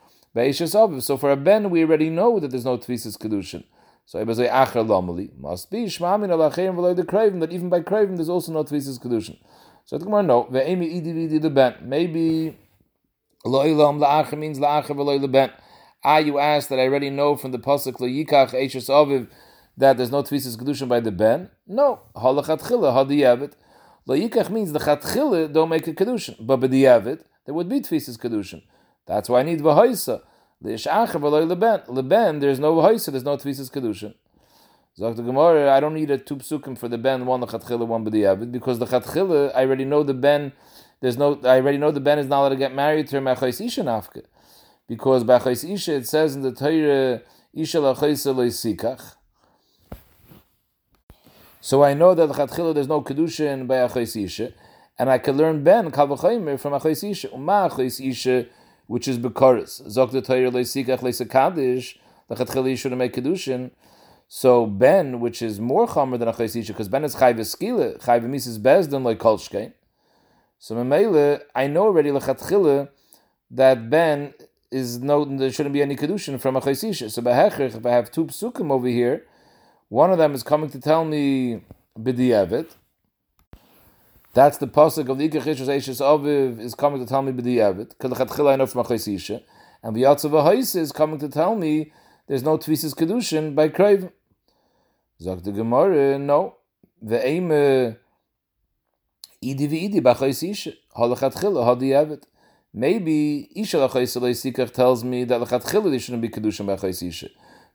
So 1.03 1.17
for 1.17 1.31
a 1.31 1.37
ben 1.37 1.69
we 1.71 1.83
already 1.83 2.09
know 2.09 2.39
that 2.39 2.53
there's 2.53 2.65
no 2.65 2.79
tvisis 2.79 3.19
kedushin. 3.19 3.65
So 4.05 4.21
I 4.21 4.33
say 4.33 4.49
acher 4.49 4.87
lomali 4.87 5.31
must 5.39 5.71
be 5.71 5.85
shmamin 5.87 6.29
alachem 6.29 6.75
v'loy 6.75 6.95
the 6.95 7.05
craven 7.05 7.41
that 7.41 7.53
even 7.53 7.69
by 7.69 7.81
craven 7.81 8.17
there's 8.17 8.29
also 8.29 8.53
no 8.53 8.65
tvisas 8.65 9.01
kedushin. 9.01 9.39
So 9.85 9.97
the 9.97 10.05
Gemara 10.05 10.23
no 10.23 10.45
ve'emi 10.45 10.93
idi 10.93 11.15
v'idi 11.15 11.41
the 11.41 11.51
ben 11.51 11.77
maybe 11.83 12.59
lo'ilam 13.47 13.99
la'acher 14.01 14.37
means 14.39 14.59
la'acher 14.59 14.89
v'loy 14.89 15.31
ben. 15.31 15.51
Ah, 16.05 16.19
you 16.19 16.39
asked 16.39 16.69
that 16.69 16.81
I 16.81 16.83
already 16.83 17.11
know 17.11 17.37
from 17.37 17.53
the 17.53 17.59
pasuk 17.59 17.95
la'yikach 17.95 18.51
eishes 18.51 18.89
aviv 18.91 19.29
that 19.77 19.97
there's 19.97 20.11
no 20.11 20.23
tvisas 20.23 20.57
kedushin 20.57 20.89
by 20.89 21.01
the 21.01 21.13
ben. 21.13 21.49
No 21.67 22.01
halachat 22.17 22.61
chila 22.61 22.93
hadiyavet. 22.93 23.53
La'yikach 24.09 24.51
means 24.51 24.73
the 24.73 24.81
chatchila 24.81 25.53
don't 25.53 25.69
make 25.69 25.87
a 25.87 25.93
kedushin, 25.93 26.37
but 26.45 26.57
by 26.57 26.67
the 26.67 26.85
yavet 26.85 27.23
there 27.47 27.55
would 27.55 27.69
be 27.69 27.81
tvisas 27.81 28.19
kedushin. 28.19 28.63
That's 29.07 29.29
why 29.29 29.41
I 29.41 29.43
need 29.45 29.61
v'hoisa. 29.61 30.23
Leben. 30.63 32.41
There's 32.41 32.61
no 32.61 32.75
v'hoisa, 32.75 33.11
there's 33.11 33.25
no 33.25 33.37
tvisas 33.37 33.71
kedusha. 33.71 34.15
Zok 34.99 35.17
the 35.17 35.23
Gemara, 35.23 35.73
I 35.73 35.81
don't 35.81 35.95
need 35.95 36.11
a 36.11 36.19
two 36.19 36.37
psukim 36.37 36.77
for 36.77 36.87
the 36.87 36.99
ben, 36.99 37.25
one 37.25 37.41
the 37.41 37.47
chatchila, 37.47 37.87
one 37.87 38.05
b'diavad, 38.05 38.53
because 38.53 38.79
the 38.79 38.85
chatchila, 38.85 39.51
I 39.55 39.65
already 39.65 39.87
know 39.87 40.03
the 40.03 40.13
ben, 40.13 40.53
there's 41.01 41.17
no, 41.17 41.41
I 41.45 41.57
already 41.57 41.79
know 41.79 41.91
the 41.91 41.99
ben 41.99 42.19
is 42.19 42.27
not 42.27 42.41
allowed 42.41 42.51
to 42.51 42.57
get 42.57 42.75
married 42.75 43.09
to 43.09 43.17
her 43.17 43.23
mechais 43.23 43.59
isha 43.65 43.81
nafke. 43.83 44.23
Because 44.87 45.25
by 45.25 45.39
chais 45.39 45.65
isha, 45.69 45.95
it 45.95 46.07
says 46.07 46.37
in 46.37 46.43
the 46.43 46.53
Torah, 46.53 47.23
isha 47.55 47.79
lachaisa 47.79 48.35
loisikach. 48.35 49.17
So 51.63 51.83
I 51.83 51.95
know 51.95 52.15
that 52.15 52.27
the 52.27 52.35
chatchila, 52.35 52.75
there's 52.75 52.87
no 52.87 53.01
kedusha 53.01 53.51
in 53.53 53.67
by 53.67 53.77
achais 53.77 54.23
isha, 54.23 54.53
and 54.99 55.09
I 55.09 55.17
can 55.17 55.39
learn 55.39 55.65
ben, 55.65 55.91
kal 55.91 56.07
v'chaymer, 56.07 56.61
from 56.61 56.75
achais 56.75 57.03
isha. 57.11 57.31
Uma 57.33 57.71
achais 57.71 57.99
isha, 57.99 58.47
which 58.93 59.09
is 59.09 59.19
Bekaris. 59.19 59.81
Zok 59.89 60.11
the 60.11 60.21
Torah 60.21 60.51
leisikach 60.51 60.99
leisekadish, 60.99 61.97
lechatchili 62.31 62.73
you 62.73 62.77
shouldn't 62.77 62.99
make 62.99 63.15
kedushin. 63.15 63.71
So 64.29 64.67
Ben, 64.67 65.19
which 65.19 65.41
is 65.41 65.59
more 65.59 65.87
chomer 65.87 66.19
than 66.19 66.29
a 66.29 66.33
chaysisha, 66.35 66.69
because 66.69 66.91
Ben 66.91 67.03
is 67.03 67.17
chayv 67.17 67.37
eskila, 67.37 67.99
chayv 68.03 68.25
mises 68.25 68.59
bezdin 68.59 69.03
like 69.03 69.19
kolshkein. 69.19 69.73
So 70.59 70.75
memele, 70.75 71.41
I 71.55 71.69
know 71.69 71.85
already 71.85 72.11
lechatchila 72.11 72.91
that 73.53 73.89
Ben 73.89 74.35
is 74.71 74.99
no, 74.99 75.25
there 75.25 75.51
shouldn't 75.51 75.73
be 75.73 75.81
any 75.81 75.97
kedushin 75.97 76.39
from 76.39 76.57
a 76.57 76.61
chaysisha. 76.61 77.11
So 77.11 77.23
behechich, 77.23 77.75
if 77.75 77.87
I 77.87 77.93
have 77.93 78.11
two 78.11 78.27
psukim 78.27 78.71
over 78.71 78.89
here, 78.89 79.25
one 79.89 80.13
of 80.13 80.19
them 80.19 80.35
is 80.35 80.43
coming 80.43 80.69
to 80.69 80.79
tell 80.79 81.07
me 81.07 81.63
b'di'evet, 81.99 82.77
that's 84.35 84.59
the 84.59 84.67
pasuk 84.67 85.09
of 85.09 85.19
the 85.19 85.29
Ikachish 85.29 85.59
Eishes 85.59 86.01
Aviv 86.01 86.59
is 86.59 86.75
coming 86.75 87.01
to 87.01 87.07
tell 87.07 87.21
me 87.21 87.33
b'di 87.33 87.59
Avid. 87.59 87.95
Kadachatchila 87.99 88.55
I 88.55 88.57
know 88.57 88.67
from 88.67 88.85
Achaisisha. 88.85 89.43
And 89.83 89.95
V'yatzav 89.95 90.31
Ha'is 90.43 90.75
is 90.75 90.91
coming 90.91 91.19
to 91.19 91.29
tell 91.29 91.55
me 91.55 91.93
there's 92.29 92.43
no 92.43 92.57
Tvisis 92.57 92.95
Kedushin 92.95 93.55
by 93.55 93.69
Kraven. 93.69 94.11
Zok 95.21 95.45
the 95.45 95.53
Gemara, 95.53 96.19
no. 96.19 96.57
The 97.03 97.27
aim 97.27 97.51
uh, 97.51 97.95
idi 99.43 99.69
v'idi 99.69 100.01
b'achayis 100.01 100.51
isha, 100.51 100.73
halachat 100.97 101.35
chila, 101.35 101.65
hadi 101.67 101.91
evet. 101.91 102.23
Maybe 102.73 103.51
isha 103.55 103.77
lachayis 103.77 104.17
sikach 104.17 104.73
tells 104.73 105.05
me 105.05 105.25
that 105.25 105.41
lachat 105.43 105.65
chila 105.65 105.91
they 105.91 105.99
shouldn't 105.99 106.23
be 106.23 106.29
kedushin 106.29 106.67
b'achayis 106.67 107.07
isha. 107.07 107.29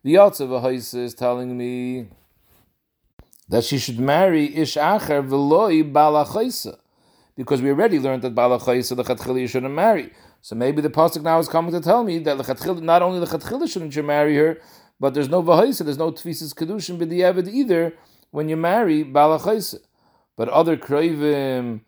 The 0.03 0.15
Yatza 0.15 0.47
v'hayis 0.47 0.95
is 0.95 1.13
telling 1.13 1.55
me 1.55 2.07
that 3.49 3.63
she 3.63 3.77
should 3.77 3.99
marry 3.99 4.55
ish 4.55 4.75
acher 4.75 5.27
v'loi 5.27 5.89
balachayisa. 5.91 6.77
Because 7.35 7.61
we 7.61 7.69
already 7.69 7.99
learned 7.99 8.23
that 8.23 8.35
balachayisa 8.35 8.97
lachat 8.97 9.19
chila 9.19 9.39
you 9.39 9.47
shouldn't 9.47 9.73
marry. 9.73 10.11
So 10.41 10.55
maybe 10.55 10.81
the 10.81 10.89
pasuk 10.89 11.23
now 11.23 11.39
is 11.39 11.47
coming 11.47 11.71
to 11.71 11.81
tell 11.81 12.03
me 12.03 12.19
that 12.19 12.37
not 12.81 13.01
only 13.01 13.25
lachat 13.25 13.43
chila 13.43 13.69
shouldn't 13.69 13.95
you 13.95 14.03
marry 14.03 14.35
her, 14.35 14.59
but 14.99 15.13
there's 15.13 15.29
no 15.29 15.41
v'hayisa, 15.41 15.85
there's 15.85 15.97
no 15.97 16.11
tfisis 16.11 16.53
kedushin 16.53 16.97
b'diavad 16.97 17.47
either 17.47 17.93
when 18.31 18.49
you 18.49 18.57
marry 18.57 19.05
balachayisa. 19.05 19.79
But 20.35 20.49
other 20.49 20.77
kravim 20.77 21.81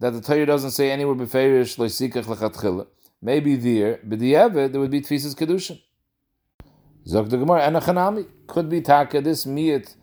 that 0.00 0.10
the 0.10 0.20
Torah 0.20 0.46
doesn't 0.46 0.72
say 0.72 0.90
anywhere 0.90 1.14
beferish 1.14 1.76
loisikach 1.76 2.24
lechatchila. 2.24 2.86
Maybe 3.20 3.54
there, 3.54 4.00
the 4.02 4.16
there 4.68 4.80
would 4.80 4.90
be 4.90 5.00
tfisas 5.00 5.34
kedushin. 5.36 5.80
Zok 7.06 7.30
the 7.30 7.36
Gemara 7.36 7.62
and 7.62 8.26
could 8.46 8.68
be 8.68 8.80
taka 8.80 9.20
this 9.20 9.44
miyat 9.44 9.94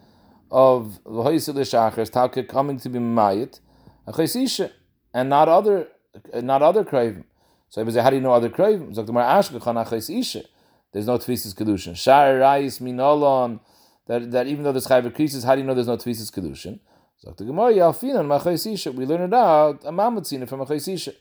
of 0.52 1.00
loisil 1.06 1.56
shachar 1.56 2.10
taka 2.10 2.44
coming 2.44 2.78
to 2.80 2.90
be 2.90 3.00
mayit 3.00 3.60
a 4.08 4.70
and 5.14 5.30
not 5.30 5.48
other 5.48 5.88
not 6.36 6.62
other 6.62 6.84
kravim. 6.84 7.24
So 7.70 7.86
I 7.86 7.90
say, 7.90 8.02
how 8.02 8.10
do 8.10 8.16
you 8.16 8.22
know 8.22 8.34
other 8.34 8.50
ashkechan 8.50 10.46
There's 10.92 11.06
no 11.06 11.18
tfisas 11.20 11.54
kedushin. 11.54 11.96
Shar 11.96 12.40
rayis 12.40 12.82
minolon 12.82 13.60
that 14.08 14.32
that 14.32 14.48
even 14.48 14.64
though 14.64 14.72
there's 14.72 14.88
chayv 14.88 15.14
creases, 15.14 15.44
how 15.44 15.56
do 15.56 15.62
you 15.62 15.68
know 15.68 15.76
there's 15.76 15.88
no 15.88 15.98
tfisas 15.98 16.32
kedushin? 16.32 16.80
The 17.22 17.44
Gemara, 17.44 17.74
Yalfinan, 17.74 18.28
Machais 18.28 18.72
Isha. 18.72 18.94
We 18.94 19.06
learn 19.06 19.22
it 19.22 19.34
out, 19.34 19.84
a 19.84 19.92
Mamatzina 19.92 20.48
from 20.48 20.62
Machais 20.62 20.88
Isha. 20.88 21.12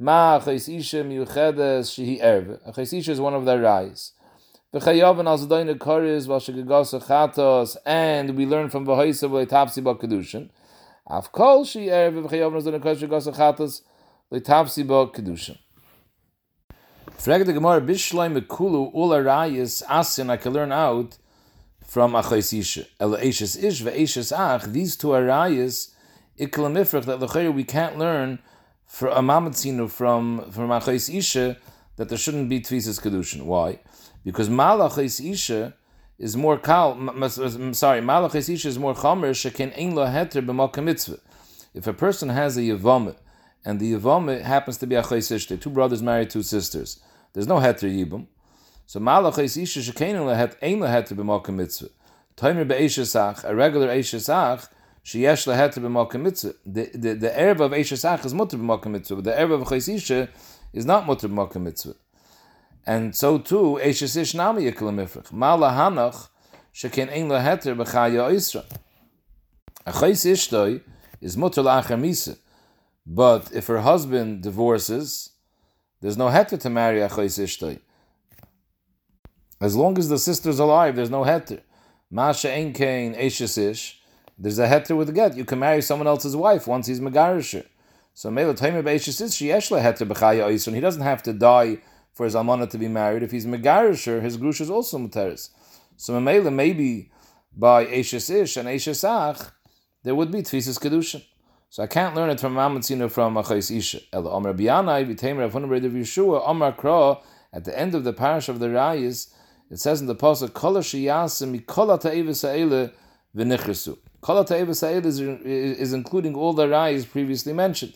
Machais 0.00 0.68
Isha 0.76 1.04
miuchedes 1.04 1.86
shehi 1.94 2.20
erve. 2.20 2.58
Machais 2.66 2.92
Isha 2.92 3.12
is 3.12 3.20
one 3.20 3.32
of 3.32 3.44
their 3.44 3.60
rise. 3.60 4.12
And 4.72 4.82
we 8.36 8.46
learn 8.46 8.68
from 8.68 8.86
V'haisa 8.86 9.28
v'leitavsi 9.28 9.82
b'kedushin. 9.82 10.50
Af 11.08 11.30
kol 11.32 11.64
shehi 11.64 11.88
erve 11.88 12.22
v'chayavan 12.24 12.54
al 12.54 12.62
zadoyne 12.62 12.80
kariz 12.80 13.02
v'ashagagasa 13.06 13.32
chatos, 13.34 13.82
leitavsi 14.32 14.84
b'kedushin. 14.84 15.58
Frag 17.16 17.46
the 17.46 17.52
Gemara, 17.52 17.80
Bishloim 17.80 18.38
mekulu 18.38 18.90
ul 18.94 19.10
arayis 19.10 19.82
asin, 19.86 20.30
I 20.30 20.36
can 20.36 20.52
learn 20.52 20.72
out, 20.72 21.16
from 21.86 22.12
Achais 22.12 22.52
Isha. 22.58 22.84
El 23.00 23.12
Eishes 23.12 23.62
Ish 23.62 23.82
ve'Eishes 23.82 24.36
Ach, 24.36 24.64
these 24.64 24.96
two 24.96 25.08
arayas, 25.08 25.92
Iklamifrach, 26.38 27.04
that 27.04 27.20
Lechayr 27.20 27.54
we 27.54 27.64
can't 27.64 27.96
learn 27.96 28.40
for 28.84 29.08
a 29.08 29.20
Mamatzinu 29.20 29.88
from, 29.88 30.50
from 30.50 30.68
Achais 30.70 31.08
Isha 31.14 31.56
that 31.96 32.08
there 32.08 32.18
shouldn't 32.18 32.48
be 32.48 32.60
Tvisas 32.60 33.00
Kedushin. 33.00 33.44
Why? 33.44 33.78
Because 34.26 34.48
Malachais 34.48 35.24
Isha 35.24 35.72
is 36.18 36.36
more 36.36 36.58
kal, 36.58 36.96
sorry, 37.72 38.00
Malachais 38.00 38.52
Isha 38.52 38.66
is 38.66 38.76
more 38.76 38.92
Chomer, 38.92 39.30
Shekin 39.30 39.72
Ein 39.78 39.94
Lo 39.94 40.04
Heter 40.04 40.82
Mitzvah. 40.82 41.20
If 41.72 41.86
a 41.86 41.92
person 41.92 42.30
has 42.30 42.56
a 42.56 42.62
Yavamit, 42.62 43.14
and 43.64 43.78
the 43.78 43.92
Yavamit 43.92 44.42
happens 44.42 44.78
to 44.78 44.86
be 44.88 44.96
Achais 44.96 45.30
Isha, 45.30 45.58
two 45.58 45.70
brothers 45.70 46.02
married 46.02 46.30
two 46.30 46.42
sisters, 46.42 46.98
there's 47.34 47.46
no 47.46 47.58
Heter 47.58 47.88
Yibum, 47.88 48.26
so 48.84 48.98
malach 48.98 49.38
is 49.38 49.56
isha 49.56 49.78
shekeinu 49.78 50.26
lehet 50.26 50.56
ein 50.60 50.80
lehet 50.80 51.06
b'malka 51.08 51.54
mitzvah. 51.54 51.90
Toimer 52.36 52.66
be'eshesach, 52.66 53.44
a 53.44 53.54
regular 53.54 53.86
eshesach, 53.88 54.68
sheyesh 55.04 55.46
lehet 55.46 55.74
b'malka 55.74 56.20
mitzvah. 56.20 56.54
The, 56.66 56.90
the, 56.94 57.14
the 57.14 57.28
erva 57.30 57.60
of 57.60 57.70
eshesach 57.70 58.24
is 58.24 58.34
mutter 58.34 58.56
b'malka 58.56 58.86
mitzvah, 58.86 59.22
but 59.22 59.24
the 59.24 59.30
erva 59.32 59.60
of 59.60 59.68
chayis 59.68 60.28
is 60.72 60.84
not 60.84 61.06
mutter 61.06 61.28
b'malka 61.28 61.62
mitzvah. 61.62 61.94
And 62.86 63.16
so 63.16 63.38
too, 63.38 63.80
eshes 63.82 64.16
ish 64.16 64.34
nami 64.34 64.62
yekel 64.62 64.92
mifrach. 64.94 65.32
Mala 65.32 65.70
hanach, 65.70 66.28
sheken 66.72 67.10
ein 67.10 67.28
leheter 67.28 67.74
b'chaya 67.76 68.30
isra. 68.30 68.64
A 69.84 69.92
chayis 69.92 70.24
ishtoi 70.24 70.82
is 71.20 71.36
mutter 71.36 71.62
la'acher 71.62 71.98
misa. 71.98 72.38
But 73.04 73.52
if 73.52 73.66
her 73.66 73.80
husband 73.80 74.42
divorces, 74.42 75.30
there's 76.00 76.16
no 76.16 76.26
heter 76.28 76.60
to 76.60 76.70
marry 76.70 77.00
a 77.00 77.08
chayis 77.08 77.42
ishtoi. 77.42 77.80
As 79.60 79.74
long 79.74 79.98
as 79.98 80.08
the 80.08 80.18
sister's 80.18 80.60
alive, 80.60 80.94
there's 80.94 81.10
no 81.10 81.24
heter. 81.24 81.60
Masha 82.08 82.52
ein 82.52 82.72
kain 82.72 83.14
ish. 83.14 83.38
There's 84.38 84.58
a 84.58 84.68
heter 84.68 84.96
with 84.96 85.12
get. 85.12 85.36
You 85.36 85.44
can 85.44 85.58
marry 85.58 85.82
someone 85.82 86.06
else's 86.06 86.36
wife 86.36 86.68
once 86.68 86.86
he's 86.86 87.00
megarisher. 87.00 87.66
So 88.14 88.30
mele 88.30 88.54
taimir 88.54 88.84
be'eshes 88.84 89.36
she 89.36 89.46
yeshla 89.46 89.82
heter 89.82 90.06
b'chaya 90.06 90.44
oisron. 90.44 90.74
He 90.74 90.80
doesn't 90.80 91.02
have 91.02 91.22
to 91.24 91.32
die 91.32 91.78
for 92.16 92.24
his 92.24 92.34
almana 92.34 92.68
to 92.70 92.78
be 92.78 92.88
married. 92.88 93.22
If 93.22 93.30
he's 93.30 93.46
megarisher, 93.46 94.22
his 94.22 94.38
grush 94.38 94.62
is 94.62 94.70
also 94.70 94.98
muteris. 94.98 95.50
So 95.96 96.18
mele 96.18 96.50
maybe 96.50 97.12
by 97.54 97.84
eshes 97.84 98.34
ish 98.34 98.56
and 98.56 98.68
eshes 98.68 99.04
ach, 99.04 99.52
there 100.02 100.14
would 100.14 100.32
be 100.32 100.38
tfisis 100.38 100.80
kedushin. 100.80 101.22
So 101.68 101.82
I 101.82 101.86
can't 101.86 102.14
learn 102.14 102.30
it 102.30 102.40
from 102.40 102.54
Mamatzino 102.54 103.10
from 103.10 103.34
Achais 103.34 103.76
Isha. 103.76 104.00
Ela 104.12 104.30
Omer 104.30 104.54
Bianai, 104.54 105.04
Vitamer 105.06 105.44
of 105.44 105.52
Hunabred 105.52 105.84
of 105.84 105.92
Yeshua, 105.92 106.42
Omer 106.48 106.72
Kra, 106.72 107.20
at 107.52 107.64
the 107.64 107.78
end 107.78 107.94
of 107.94 108.04
the 108.04 108.14
parish 108.14 108.48
of 108.48 108.60
the 108.60 108.68
Rayas, 108.68 109.34
it 109.70 109.78
says 109.78 110.00
in 110.00 110.06
the 110.06 110.14
pasuk, 110.14 110.54
"Kol 110.54 110.76
sheyasim 110.76 111.60
mikol 111.60 112.00
ta'evis 112.00 112.42
ha'ele 112.42 112.92
v'nichresu." 113.36 113.98
Kol 114.22 114.44
ta'evis 114.44 114.80
ha'ele 114.80 115.04
is, 115.04 115.20
is 115.20 115.92
including 115.92 116.34
all 116.34 116.54
the 116.54 116.66
rayas 116.66 117.04
previously 117.04 117.52
mentioned. 117.52 117.94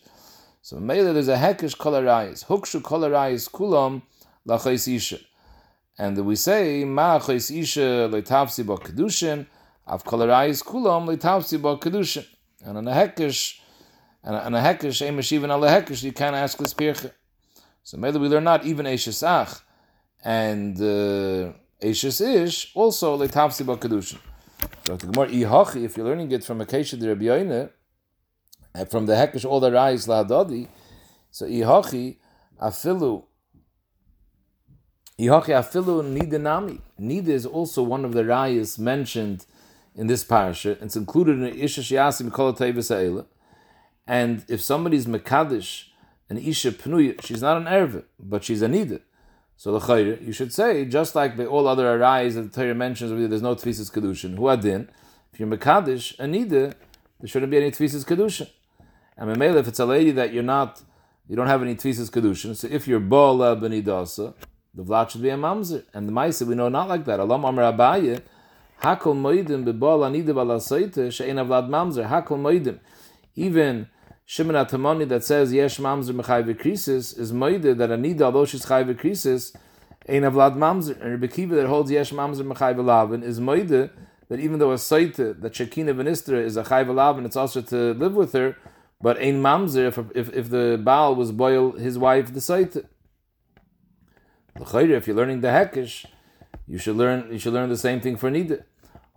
So 0.63 0.79
maybe 0.79 1.13
there's 1.13 1.29
a 1.29 1.37
hekish 1.37 1.77
kol 1.77 1.93
rayas, 1.93 2.45
hukshu 2.47 2.83
kol 2.83 3.01
rayas 3.01 3.51
kulam 3.51 4.03
lachais 4.47 4.89
isha, 4.95 5.19
and 5.99 6.19
we 6.25 6.37
say 6.37 6.85
ma 6.85 7.19
chais 7.19 7.51
isha 7.51 8.09
leitavsi 8.11 8.67
ba 8.67 8.77
kedushin, 8.77 9.47
av 9.87 10.05
kol 10.05 10.21
rayas 10.21 10.63
kulam 10.63 11.07
leitavsi 11.09 11.61
ba 11.61 11.77
kedushin, 11.77 12.27
and 12.65 12.79
on 12.79 12.89
a 12.89 12.93
hekish. 12.93 13.59
And, 14.23 14.37
and 14.37 14.55
a 14.55 14.61
hekish, 14.61 15.01
a 15.01 15.11
meshivan 15.11 15.49
al 15.49 15.63
hekish, 15.63 16.03
you 16.03 16.13
can't 16.13 16.37
ask 16.37 16.59
this 16.59 16.75
pirche. 16.75 17.11
So 17.83 17.97
maybe 17.97 18.19
we 18.19 18.29
learn 18.29 18.45
not 18.45 18.67
even 18.67 18.85
a 18.85 18.93
shesach, 18.93 19.63
and 20.23 20.77
uh, 20.77 21.55
Eishes 21.83 22.21
Ish, 22.21 22.73
also 22.75 23.17
Leitavsi 23.17 23.65
Kedushin. 23.79 24.19
So 24.85 24.99
if 25.83 25.97
you're 25.97 26.07
learning 26.07 26.31
it 26.33 26.45
from 26.45 26.61
Akesha 26.61 26.99
de 27.01 27.09
Rabbi 27.09 27.25
Yoine, 27.25 27.71
from 28.89 29.07
the 29.07 29.15
Hekesh 29.15 29.45
all 29.45 29.61
the 29.61 29.73
Rais 29.73 30.07
Lahadadi, 30.07 30.69
so 31.31 31.47
Ihachi 31.47 32.17
Afilu 32.61 33.25
Ihachi 35.19 35.49
Afilu 35.49 36.03
Nidanami. 36.03 36.81
Nida 37.01 37.29
is 37.29 37.47
also 37.47 37.83
one 37.83 38.05
of 38.05 38.13
the 38.13 38.23
Rayas 38.23 38.79
mentioned 38.79 39.45
in 39.95 40.07
this 40.07 40.25
parasha. 40.25 40.79
It's 40.83 40.97
included 40.97 41.39
in 41.39 41.59
Isha 41.59 41.83
Shiasi 41.83 42.31
Mikol 42.31 42.57
Tevis 42.57 43.27
And 44.07 44.45
if 44.49 44.61
somebody's 44.61 45.07
Mekadish, 45.07 45.87
an 46.29 46.39
Isha 46.39 46.73
Pnuya, 46.73 47.21
she's 47.23 47.43
not 47.43 47.57
an 47.57 47.67
Erve, 47.67 48.05
but 48.19 48.45
she's 48.45 48.63
a 48.63 48.69
Nida. 48.69 49.01
So 49.61 49.79
the 49.79 50.19
you 50.23 50.33
should 50.33 50.55
say 50.55 50.87
just 50.87 51.15
like 51.15 51.37
by 51.37 51.45
all 51.45 51.69
other 51.69 51.85
arais 51.85 52.35
that 52.35 52.51
the 52.51 52.63
Torah 52.63 52.75
mentions, 52.75 53.11
there's 53.11 53.43
no 53.43 53.55
tefisas 53.55 53.93
kedushin. 53.93 54.39
Who 54.39 54.49
adin? 54.49 54.89
If 55.35 55.39
you're 55.39 55.51
mekadosh 55.51 56.17
anida, 56.17 56.73
there 57.21 57.29
shouldn't 57.29 57.51
be 57.51 57.59
any 57.59 57.71
tefisas 57.71 58.07
kedushin. 58.07 58.49
And 59.21 59.31
memela, 59.31 59.59
if 59.59 59.69
it's 59.69 59.79
a 59.79 59.87
lady 59.87 60.11
that 60.13 60.33
you're 60.33 60.43
not, 60.43 60.83
you 61.29 61.37
don't 61.37 61.47
have 61.47 61.63
any 61.63 61.77
tefisas 61.77 62.11
kedushin. 62.11 62.57
So 62.57 62.67
if 62.69 62.89
you're 62.89 62.99
bola 62.99 63.55
benidasa, 63.55 64.35
the 64.75 64.83
vlad 64.83 65.11
should 65.11 65.23
be 65.23 65.29
a 65.29 65.37
mamzer. 65.37 65.85
And 65.95 66.09
the 66.09 66.13
ma'aser 66.13 66.47
we 66.47 66.57
know 66.57 66.69
not 66.69 66.89
like 66.89 67.05
that. 67.05 67.21
Alam 67.21 67.45
amar 67.45 67.73
abaye, 67.73 68.23
hakol 68.83 69.15
moedim 69.15 69.65
bebola 69.65 70.11
anida 70.11 70.31
balasaita 70.31 71.13
she'en 71.13 71.37
avlad 71.37 71.69
mamzer. 71.69 72.09
Hakol 72.09 72.41
moedim. 72.41 72.81
Even 73.37 73.89
Shimon 74.27 74.55
Atamoni 74.55 75.09
that 75.09 75.25
says 75.25 75.53
Yesh 75.53 75.79
Mamzer 75.79 76.13
Mechai 76.13 76.45
Krisis 76.55 77.19
is 77.19 77.33
Moide 77.33 77.77
that 77.77 77.91
Anida, 77.91 78.23
although 78.23 78.45
she's 78.45 78.65
Krisis, 78.65 79.57
Ein 80.09 80.23
Avlad 80.23 80.57
Mamzer. 80.57 81.01
And 81.01 81.11
Rebbe 81.11 81.27
Kiva 81.27 81.57
that 81.57 81.67
holds 81.67 81.91
Yesh 81.91 82.13
Mamzer 82.13 82.43
Mechai 82.43 82.77
Lavin 82.77 83.25
is 83.25 83.41
Moide 83.41 83.91
that 84.29 84.39
even 84.39 84.61
though 84.61 84.71
a 84.71 84.77
Saita, 84.77 85.41
that 85.41 85.53
Shekina 85.53 85.93
Venistra 85.93 86.41
is 86.41 86.57
a 86.57 86.63
Chai 86.63 86.85
Lavin, 86.85 87.27
it's 87.27 87.35
also 87.35 87.61
to 87.61 87.93
live 87.95 88.15
with 88.15 88.33
her, 88.33 88.57
but 89.01 89.19
Ein 89.19 89.41
Mamzer, 89.41 89.89
if, 89.89 89.99
if, 90.15 90.35
if 90.35 90.51
the 90.51 90.81
Baal 90.83 91.15
was 91.15 91.33
boil 91.33 91.73
his 91.73 91.99
wife, 91.99 92.33
the 92.33 92.41
Saita. 92.41 92.87
If 94.57 95.07
you're 95.07 95.17
learning 95.17 95.41
the 95.41 95.49
Hekesh, 95.49 96.05
you 96.67 96.79
should 96.79 96.97
learn 96.97 97.29
you 97.33 97.39
should 97.39 97.55
learn 97.55 97.71
the 97.71 97.79
same 97.79 98.01
thing 98.01 98.17
for 98.17 98.31
Nida. 98.31 98.65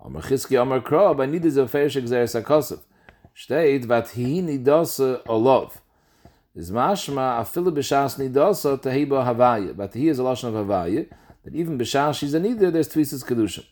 Amar 0.03 0.21
Chizki 0.21 0.61
Amar 0.61 0.79
Kra, 0.79 1.15
by 1.17 1.27
Nida 1.27 1.45
is 1.45 1.57
a 1.57 1.67
Feir 1.67 1.87
Shekzer 1.87 2.23
Sakosov 2.23 2.79
steht 3.35 3.87
wat 3.89 4.11
hi 4.13 4.41
nidose 4.41 5.23
olov 5.25 5.71
is 6.55 6.69
mashma 6.69 7.39
a 7.41 7.45
fille 7.45 7.71
beshas 7.71 8.17
nidose 8.19 8.79
te 8.81 8.89
heba 8.89 9.25
havaye 9.25 9.75
but 9.75 9.93
he 9.93 10.07
is 10.07 10.19
a 10.19 10.21
lashon 10.21 10.49
of 10.49 10.53
havaye 10.53 11.09
that 11.43 11.55
even 11.55 11.77
beshas 11.77 12.19
she's 12.19 12.35
a 12.35 12.39
nida 12.39 12.71
there's 12.71 12.87
twices 12.87 13.23
kedusha 13.23 13.65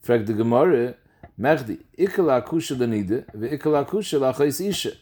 frag 0.00 0.24
de 0.24 0.32
gemore 0.32 0.94
merdi 1.38 1.78
ikla 1.98 2.42
kusha 2.42 2.78
de 2.78 2.86
nida 2.86 3.24
ve 3.34 3.58
ikla 3.58 3.84
kusha 3.84 4.18
la 4.18 4.32
khais 4.32 4.66
isha 4.66 4.92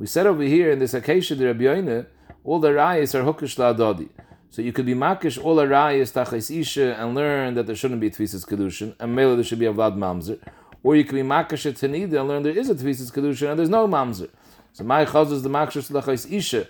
We 0.00 0.06
said 0.06 0.26
over 0.26 0.42
here 0.42 0.70
in 0.70 0.78
this 0.78 0.94
acacia 0.94 1.34
the 1.34 1.44
Rabbi 1.44 2.04
all 2.42 2.58
the 2.58 2.70
rayas 2.70 3.14
are 3.14 3.22
hukish 3.22 3.58
la'adadi. 3.58 4.08
So 4.48 4.62
you 4.62 4.72
could 4.72 4.86
be 4.86 4.94
makish 4.94 5.36
all 5.44 5.56
the 5.56 5.66
rayas 5.66 6.14
tachais 6.14 6.50
isha 6.58 6.98
and 6.98 7.14
learn 7.14 7.52
that 7.52 7.66
there 7.66 7.76
shouldn't 7.76 8.00
be 8.00 8.06
a 8.06 8.10
tvisas 8.10 8.46
kedushin, 8.46 8.94
and 8.98 9.14
mele 9.14 9.34
there 9.34 9.44
should 9.44 9.58
be 9.58 9.66
a 9.66 9.72
vlad 9.74 9.98
mamzer. 9.98 10.40
Or 10.82 10.96
you 10.96 11.04
could 11.04 11.16
be 11.16 11.22
makish 11.22 11.66
a 11.66 11.72
tanida 11.72 12.18
and 12.18 12.28
learn 12.28 12.42
there 12.44 12.56
is 12.56 12.70
a 12.70 12.74
tvisas 12.74 13.12
kedushin 13.12 13.50
and 13.50 13.58
there's 13.58 13.68
no 13.68 13.86
mamzer. 13.86 14.30
So 14.72 14.84
my 14.84 15.04
chaz 15.04 15.32
is 15.32 15.42
the 15.42 15.50
makish 15.50 15.90
tachais 15.90 16.32
isha. 16.32 16.66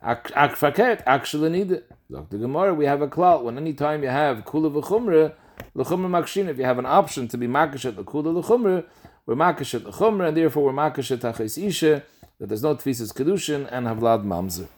Ak 0.00 0.32
ak 0.34 0.52
faket 0.52 1.02
actually 1.04 1.60
it. 1.60 1.90
Dr. 2.10 2.38
Gemara, 2.38 2.72
we 2.72 2.86
have 2.86 3.02
a 3.02 3.06
clout 3.06 3.44
when 3.44 3.58
any 3.58 3.74
time 3.74 4.02
you 4.02 4.08
have 4.08 4.46
kula 4.46 4.72
v'chumra, 4.72 5.34
l'chumra 5.74 6.08
makshin. 6.08 6.48
If 6.48 6.56
you 6.56 6.64
have 6.64 6.78
an 6.78 6.86
option 6.86 7.28
to 7.28 7.36
be 7.36 7.46
makish 7.46 7.84
at 7.84 7.96
the 7.96 8.02
kula 8.02 8.34
l'chumra, 8.34 8.86
we're 9.26 9.34
makish 9.34 9.74
at 9.74 9.84
the 9.84 9.90
chumra, 9.90 10.28
and 10.28 10.36
therefore 10.38 10.64
we're 10.64 10.72
makish 10.72 11.10
at 11.10 11.58
isha 11.58 12.02
that 12.38 12.48
there's 12.48 12.62
no 12.62 12.74
tvisas 12.74 13.12
kedushin 13.12 13.68
and 13.70 13.86
havlad 13.86 14.24
mamzer. 14.24 14.68